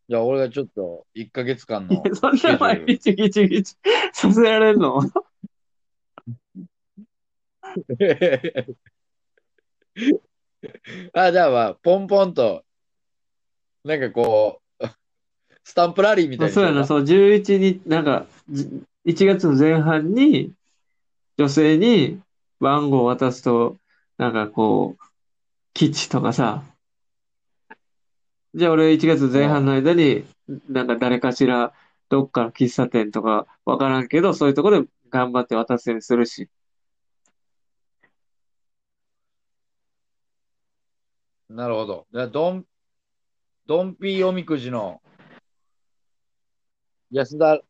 [0.09, 3.77] じゃあ、俺がちょっと、1ヶ月間の そんな毎日ギチギチ
[4.15, 5.03] させられるの？
[11.13, 12.65] あ、じゃあまあ、ポンポンと、
[13.85, 14.87] なんかこう、
[15.63, 16.55] スタンプラリーみたいに。
[16.55, 18.67] しよそうやな、そう、11日、なんか、じ
[19.05, 20.55] 1月の前半に
[21.37, 22.19] 女性に
[22.61, 23.77] 番号を渡すと、
[24.17, 25.05] なんかこう、
[25.75, 26.63] 基地とかさ。
[28.55, 30.25] じゃあ俺1月前半の間に、
[30.69, 31.75] なんか誰かしら、
[32.09, 36.49] どっかの喫茶店とかわからんけど、そういうとこで頑張って渡すようにするし。
[41.49, 42.07] なるほど。
[42.13, 42.65] じゃあドン、
[43.67, 45.03] ドンピーおみくじの
[47.11, 47.61] 安田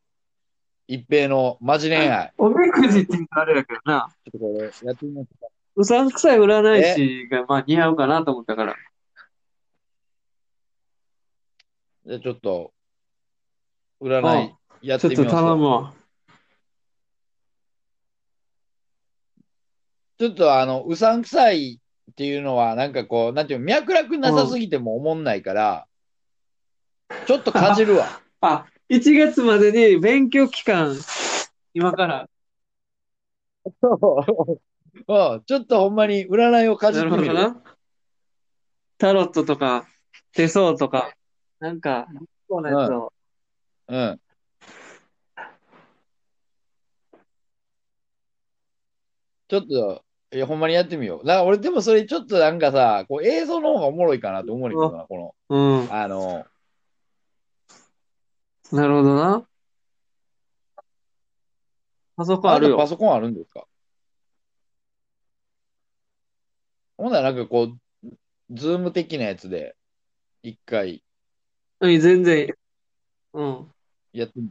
[0.87, 2.33] 一平のマジ恋愛。
[2.37, 4.09] おみくじって言うとあれだけどな。
[4.25, 5.54] ちょっとこれやってみますか。
[5.77, 8.75] うさんくさい占い師がまあ似合うかなと思ったから。
[12.05, 12.71] じゃあちょっと、
[14.01, 15.93] 占いやっちょっとてみますわ頼むわ。
[20.17, 25.87] ちょっとあの、うさんくさいっていうのは、なんかこう、なんていうの脈絡なさすぎても思んないから、
[27.27, 28.21] ちょっと感じるわ。
[28.39, 30.95] あ、1月までに勉強期間、
[31.73, 32.29] 今から。
[33.81, 34.61] う
[34.99, 37.33] んちょっとほんまに占いをかじなってみる？
[37.33, 37.61] な。
[38.97, 39.87] タロットとか、
[40.33, 41.11] 手相とか、
[41.59, 42.07] なんか、
[42.47, 43.11] こうなやつを。
[43.87, 44.21] うん。
[49.47, 51.27] ちょっと、いや、ほんまにやってみよう。
[51.27, 55.85] だから俺でもそれちょっとなんかさ、こう映像の方がおもろいかなと思うけどな、こうん。
[55.87, 56.45] の、あの、
[58.71, 59.45] なるほどな。
[62.17, 62.87] パソコンあるよパ。
[62.87, 63.65] ソコンあるんですか？
[66.97, 67.77] ほんならなんかこう、
[68.51, 69.75] ズーム的なやつで、
[70.43, 71.03] 一回
[71.79, 72.53] うん、全然。
[73.33, 73.71] うん。
[74.13, 74.49] やってみ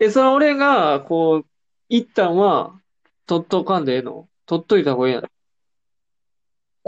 [0.00, 1.46] え、その俺が、こう、
[1.88, 2.80] 一旦は、
[3.26, 4.28] 取っとかんでええの？
[4.46, 5.24] 取っといた方がいいやん。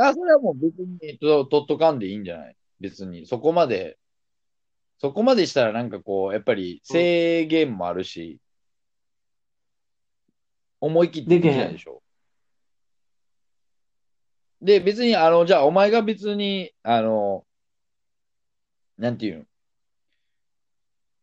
[0.01, 2.57] あ、それはもう別にと、とっとかんでいいんじゃない？
[2.81, 3.27] 別に。
[3.27, 3.99] そこまで、
[4.99, 8.39] そこまでしたらなんかこう、やっぱり制限もあるし、
[10.81, 12.03] 思い切ってできないでしょ。
[14.63, 17.47] で、別に、あの、じゃあ、お前が別に、あの、
[18.99, 19.45] なんていうの？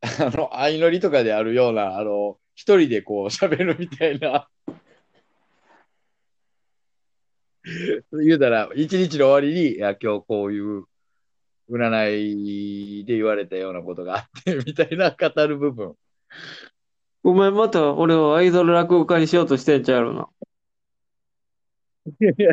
[0.28, 4.50] あの、相乗りとかであるような、あの、一人でこう 喋るみたいな。
[8.12, 10.86] 言うたら、一日の終わりに、いや、今日こういう
[11.70, 15.96] 占いで言われたようなことがあって、みたいな語る部分。
[17.24, 20.30] お前また俺をアイドル落語家にしようとしてんちゃうやろな。
[22.08, 22.52] いやいや、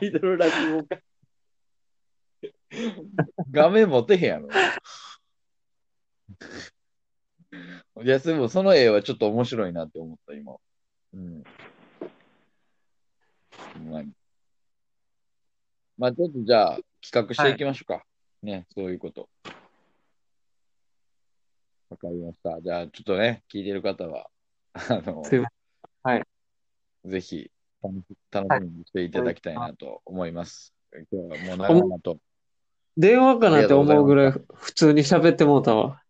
[0.00, 1.02] アイドル落語家。
[3.50, 4.48] 画面持てへんやろ。
[8.02, 10.56] いや、でもその絵はちょっと面白いなって思った、今。
[11.14, 11.42] うん。
[13.90, 14.02] まあ、
[15.98, 18.04] まあ、ちょっとじゃあ、企画していきましょうか。
[18.42, 19.28] ね、そういうこと。
[21.88, 22.60] わかりました。
[22.60, 24.28] じゃあ、ちょっとね、聞いてる方は、
[24.74, 25.22] あの。
[26.02, 26.22] はい。
[27.04, 27.50] ぜひ
[28.30, 30.74] 楽しみにしていただきたいなと思います。
[31.10, 32.18] 今日はもう長々と。
[32.96, 36.02] 電話かなって思うぐらい普通に喋ってもうたわ。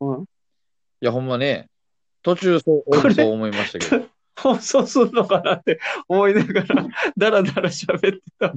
[0.00, 0.22] うん。
[0.22, 0.26] い
[1.00, 1.68] や、ほんまね、
[2.22, 4.06] 途中そう、そう思いましたけど。
[4.36, 5.78] 放送すんのかなって
[6.08, 8.46] 思いながら、だらだら喋ってた。
[8.46, 8.50] い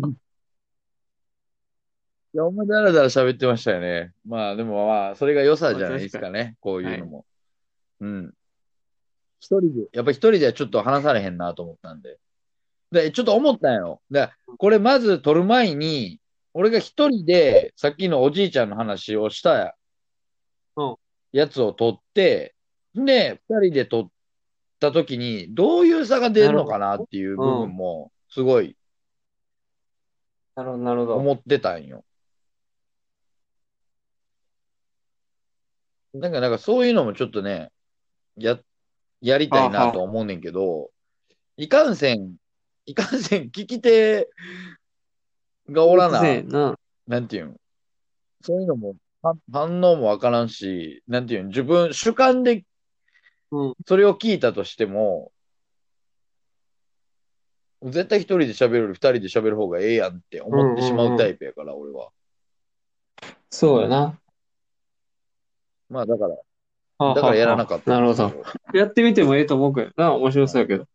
[2.38, 4.14] や、ほんまだらだら喋ってましたよね。
[4.26, 6.56] まあ、でもまあ、それが良さじゃないですかね。
[6.62, 7.26] こういうのも。
[8.00, 8.34] うん。
[9.44, 12.18] 一人で、やっぱ一人ではちょっと話されへんなと思ったんで。
[12.92, 14.02] で、ちょっと思ったんよ。
[14.10, 16.22] で、これまず撮る前に、
[16.54, 19.76] 俺が一人で、さっきのおじいちゃんの話をした
[20.78, 20.96] うん
[21.34, 22.56] やつを撮って、
[22.96, 24.10] で、二人で撮っ
[24.80, 28.78] た時に、どういう差が出るのかなっていう部分も、すごい
[30.56, 31.16] なるほど、なるほど。
[31.18, 32.06] 思ってたんよ。
[36.14, 37.72] なんか、なんかそういうのもちょっとね、
[38.38, 38.60] や、
[39.24, 40.92] やりたいなと思うねんけど、
[41.56, 42.36] いかんせん、
[42.86, 44.30] いかんせん 聞き手
[45.70, 46.78] がおらな、な。
[47.08, 47.58] なんていうん、
[48.42, 52.66] そういうのも、反反応もわからんし、なんていうん、自分、主観で
[53.52, 53.74] うん。
[53.88, 55.32] それを聞いたとしても、
[57.82, 62.10] 絶対一人で喋るより二人で喋る方がええやんって思ってしまうタイプやから、俺は。
[63.50, 64.20] そうやな。
[65.90, 66.42] まあだから、は
[67.16, 67.92] だからやらなかった。
[67.92, 68.46] なるほど。。
[68.74, 70.14] やってみてもええと思うけどな。
[70.14, 70.86] 面白そうやけど。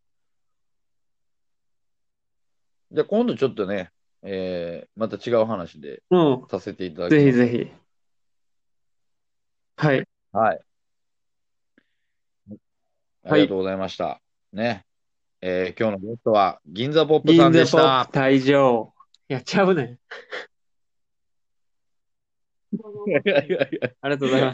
[2.92, 3.90] じゃあ今度ちょっとね、
[4.22, 6.46] えー、また違う話でうん。
[6.50, 7.24] させていただきます。
[7.24, 7.70] ぜひぜひ。
[9.76, 10.08] はい。
[10.32, 10.60] はい。
[13.24, 14.20] ありがとうございました。
[14.52, 14.84] ね。
[15.40, 18.18] えー、今日のゲストは銀座ポップさんでしたプ。
[18.18, 18.92] 退場。
[19.28, 19.98] いや、ちゃうねん。
[22.72, 22.78] い
[23.10, 24.46] やいやいやありがとうございました。